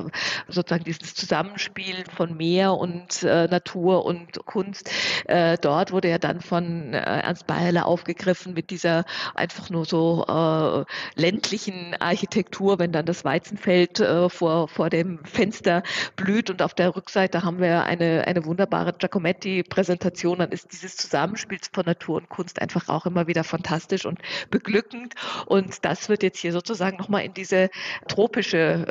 sozusagen 0.48 0.84
dieses 0.84 1.14
Zusammenspiel 1.14 2.04
von 2.16 2.36
Meer 2.36 2.74
und 2.74 3.22
äh, 3.22 3.46
Natur 3.46 4.06
und 4.06 4.46
Kunst. 4.46 4.90
Äh, 5.26 5.58
dort 5.60 5.92
wurde 5.92 6.08
ja 6.08 6.18
dann 6.18 6.40
von 6.40 6.94
Ernst 6.94 7.46
Bayerle 7.46 7.84
aufgegriffen 7.84 8.54
mit 8.54 8.70
dieser 8.70 9.04
einfach 9.34 9.68
nur 9.70 9.84
so 9.84 10.84
ländlichen 11.14 11.94
Architektur, 12.00 12.78
wenn 12.78 12.92
dann 12.92 13.06
das 13.06 13.24
Weizenfeld 13.24 14.02
vor, 14.28 14.68
vor 14.68 14.90
dem 14.94 15.18
Fenster 15.24 15.82
blüht 16.16 16.50
und 16.50 16.62
auf 16.62 16.72
der 16.72 16.94
Rückseite 16.96 17.42
haben 17.42 17.60
wir 17.60 17.84
eine, 17.84 18.26
eine 18.26 18.44
wunderbare 18.44 18.92
Giacometti-Präsentation, 18.92 20.38
dann 20.38 20.52
ist 20.52 20.72
dieses 20.72 20.96
Zusammenspiel 20.96 21.58
von 21.72 21.84
Natur 21.84 22.16
und 22.16 22.28
Kunst 22.28 22.60
einfach 22.60 22.88
auch 22.88 23.06
immer 23.06 23.26
wieder 23.26 23.44
fantastisch 23.44 24.06
und 24.06 24.20
beglückend 24.50 25.14
und 25.46 25.84
das 25.84 26.08
wird 26.08 26.22
jetzt 26.22 26.38
hier 26.38 26.52
sozusagen 26.52 26.96
nochmal 26.96 27.24
in 27.24 27.34
diese 27.34 27.70
tropische 28.08 28.86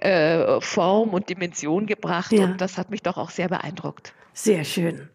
äh, 0.00 0.60
Form 0.60 1.10
und 1.10 1.28
Dimension 1.28 1.86
gebracht 1.86 2.32
ja. 2.32 2.44
und 2.44 2.60
das 2.60 2.78
hat 2.78 2.90
mich 2.90 3.02
doch 3.02 3.18
auch 3.18 3.30
sehr 3.30 3.48
beeindruckt. 3.48 4.14
Sehr 4.32 4.64
schön. 4.64 5.08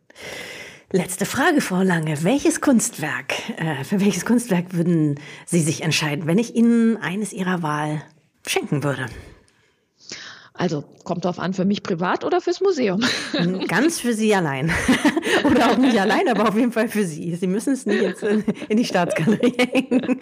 Letzte 0.91 1.25
Frage, 1.25 1.61
Frau 1.61 1.83
Lange. 1.83 2.23
Welches 2.23 2.61
Kunstwerk, 2.61 3.33
äh, 3.57 3.83
für 3.83 4.01
welches 4.01 4.25
Kunstwerk 4.25 4.73
würden 4.73 5.19
Sie 5.45 5.59
sich 5.59 5.83
entscheiden, 5.83 6.25
wenn 6.25 6.39
ich 6.39 6.55
Ihnen 6.55 6.97
eines 6.97 7.31
Ihrer 7.31 7.61
Wahl 7.61 8.01
schenken 8.47 8.83
würde? 8.83 9.05
Also 10.59 10.83
kommt 11.05 11.23
drauf 11.23 11.39
an, 11.39 11.53
für 11.53 11.63
mich 11.63 11.83
privat 11.83 12.25
oder 12.25 12.41
fürs 12.41 12.59
Museum? 12.59 13.01
Ganz 13.69 14.01
für 14.01 14.13
Sie 14.13 14.35
allein. 14.35 14.69
oder 15.45 15.71
auch 15.71 15.77
nicht 15.77 15.97
allein, 15.97 16.27
aber 16.27 16.49
auf 16.49 16.57
jeden 16.57 16.73
Fall 16.73 16.89
für 16.89 17.05
Sie. 17.05 17.33
Sie 17.35 17.47
müssen 17.47 17.71
es 17.71 17.85
nicht 17.85 18.01
jetzt 18.01 18.23
in 18.23 18.75
die 18.75 18.83
Staatsgalerie 18.83 19.55
hängen. 19.57 20.19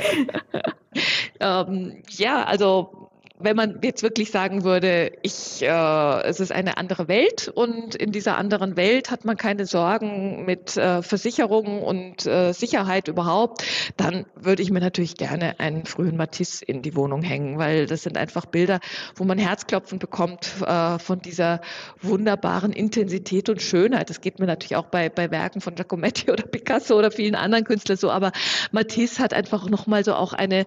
ähm, 1.39 2.03
ja, 2.11 2.43
also 2.43 3.06
wenn 3.39 3.55
man 3.55 3.79
jetzt 3.83 4.01
wirklich 4.01 4.31
sagen 4.31 4.63
würde, 4.63 5.11
ich, 5.21 5.61
äh, 5.61 6.21
es 6.23 6.39
ist 6.39 6.51
eine 6.51 6.77
andere 6.77 7.07
Welt 7.07 7.51
und 7.53 7.93
in 7.93 8.11
dieser 8.11 8.35
anderen 8.35 8.77
Welt 8.77 9.11
hat 9.11 9.25
man 9.25 9.37
keine 9.37 9.67
Sorgen 9.67 10.45
mit 10.45 10.75
äh, 10.75 11.03
Versicherungen 11.03 11.83
und 11.83 12.25
äh, 12.25 12.51
Sicherheit 12.53 13.07
überhaupt, 13.07 13.63
dann 13.95 14.25
würde 14.35 14.63
ich 14.63 14.71
mir 14.71 14.79
natürlich 14.79 15.17
gerne 15.17 15.59
einen 15.59 15.85
frühen 15.85 16.17
Matisse 16.17 16.65
in 16.65 16.81
die 16.81 16.95
Wohnung 16.95 17.21
hängen, 17.21 17.59
weil 17.59 17.85
das 17.85 18.01
sind 18.01 18.17
einfach 18.17 18.47
Bilder, 18.47 18.79
wo 19.15 19.23
man 19.23 19.37
Herzklopfen 19.37 19.99
bekommt 19.99 20.49
äh, 20.65 20.97
von 20.97 21.21
dieser 21.21 21.61
wunderbaren 22.01 22.73
Intensität 22.73 23.49
und 23.49 23.61
Schönheit. 23.61 24.09
Das 24.09 24.21
geht 24.21 24.39
mir 24.39 24.47
natürlich 24.47 24.77
auch 24.77 24.87
bei, 24.87 25.09
bei 25.09 25.29
Werken 25.29 25.61
von 25.61 25.75
Giacometti 25.75 26.31
oder 26.31 26.43
Picasso 26.43 26.97
oder 26.97 27.11
vielen 27.11 27.35
anderen 27.35 27.65
Künstlern 27.65 27.97
so, 27.97 28.09
aber 28.09 28.31
Matisse 28.71 29.21
hat 29.21 29.35
einfach 29.35 29.69
nochmal 29.69 30.03
so 30.03 30.15
auch 30.15 30.33
eine, 30.33 30.65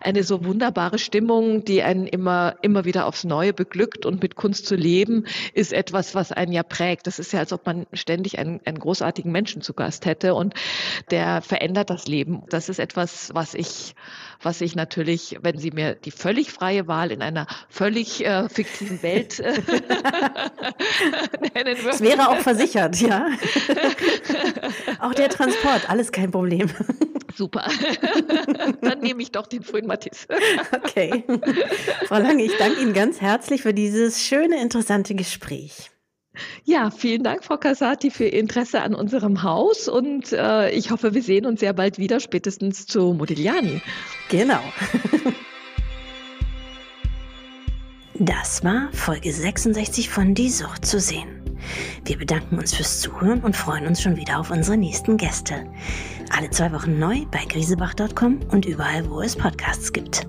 eine 0.00 0.22
so 0.22 0.44
wunderbare 0.44 1.00
Stimmung, 1.00 1.64
die 1.64 1.82
einen 1.82 2.11
immer, 2.12 2.56
immer 2.62 2.84
wieder 2.84 3.06
aufs 3.06 3.24
Neue 3.24 3.52
beglückt 3.52 4.06
und 4.06 4.22
mit 4.22 4.36
Kunst 4.36 4.66
zu 4.66 4.76
leben, 4.76 5.26
ist 5.54 5.72
etwas, 5.72 6.14
was 6.14 6.30
einen 6.30 6.52
ja 6.52 6.62
prägt. 6.62 7.06
Das 7.06 7.18
ist 7.18 7.32
ja, 7.32 7.40
als 7.40 7.52
ob 7.52 7.66
man 7.66 7.86
ständig 7.92 8.38
einen, 8.38 8.60
einen 8.64 8.78
großartigen 8.78 9.32
Menschen 9.32 9.62
zu 9.62 9.72
Gast 9.72 10.06
hätte 10.06 10.34
und 10.34 10.54
der 11.10 11.42
verändert 11.42 11.90
das 11.90 12.06
Leben. 12.06 12.44
Das 12.50 12.68
ist 12.68 12.78
etwas, 12.78 13.30
was 13.32 13.54
ich, 13.54 13.94
was 14.42 14.60
ich 14.60 14.76
natürlich, 14.76 15.38
wenn 15.42 15.58
Sie 15.58 15.70
mir 15.70 15.94
die 15.94 16.10
völlig 16.10 16.52
freie 16.52 16.86
Wahl 16.86 17.10
in 17.10 17.22
einer 17.22 17.46
völlig 17.68 18.24
äh, 18.24 18.48
fiktiven 18.48 19.02
Welt 19.02 19.40
äh, 19.40 19.52
nennen 21.54 21.78
würde. 21.78 21.90
Es 21.90 22.00
wäre 22.02 22.28
auch 22.28 22.38
versichert, 22.38 23.00
ja. 23.00 23.26
auch 25.00 25.14
der 25.14 25.30
Transport, 25.30 25.88
alles 25.88 26.12
kein 26.12 26.30
Problem. 26.30 26.70
Super. 27.34 27.66
Dann 28.82 29.00
nehme 29.00 29.22
ich 29.22 29.32
doch 29.32 29.46
den 29.46 29.62
frühen 29.62 29.86
Matisse. 29.86 30.26
okay. 30.72 31.24
Frau 32.06 32.18
Lange, 32.18 32.44
ich 32.44 32.56
danke 32.58 32.80
Ihnen 32.80 32.92
ganz 32.92 33.20
herzlich 33.20 33.62
für 33.62 33.74
dieses 33.74 34.22
schöne, 34.22 34.60
interessante 34.60 35.14
Gespräch. 35.14 35.90
Ja, 36.64 36.90
vielen 36.90 37.22
Dank, 37.22 37.44
Frau 37.44 37.58
Casati, 37.58 38.10
für 38.10 38.24
Ihr 38.24 38.38
Interesse 38.38 38.80
an 38.80 38.94
unserem 38.94 39.42
Haus 39.42 39.88
und 39.88 40.32
äh, 40.32 40.70
ich 40.70 40.90
hoffe, 40.90 41.14
wir 41.14 41.22
sehen 41.22 41.44
uns 41.44 41.60
sehr 41.60 41.74
bald 41.74 41.98
wieder, 41.98 42.20
spätestens 42.20 42.86
zu 42.86 43.12
Modigliani. 43.12 43.82
Genau. 44.28 44.60
Das 48.24 48.62
war 48.62 48.88
Folge 48.92 49.32
66 49.32 50.08
von 50.08 50.32
Die 50.34 50.48
Sucht 50.48 50.84
zu 50.84 51.00
sehen. 51.00 51.42
Wir 52.04 52.16
bedanken 52.18 52.58
uns 52.58 52.72
fürs 52.72 53.00
Zuhören 53.00 53.40
und 53.40 53.56
freuen 53.56 53.84
uns 53.84 54.00
schon 54.00 54.16
wieder 54.16 54.38
auf 54.38 54.52
unsere 54.52 54.76
nächsten 54.76 55.16
Gäste. 55.16 55.66
Alle 56.30 56.48
zwei 56.50 56.72
Wochen 56.72 57.00
neu 57.00 57.24
bei 57.32 57.44
grisebach.com 57.48 58.40
und 58.50 58.64
überall, 58.64 59.10
wo 59.10 59.22
es 59.22 59.34
Podcasts 59.34 59.92
gibt. 59.92 60.26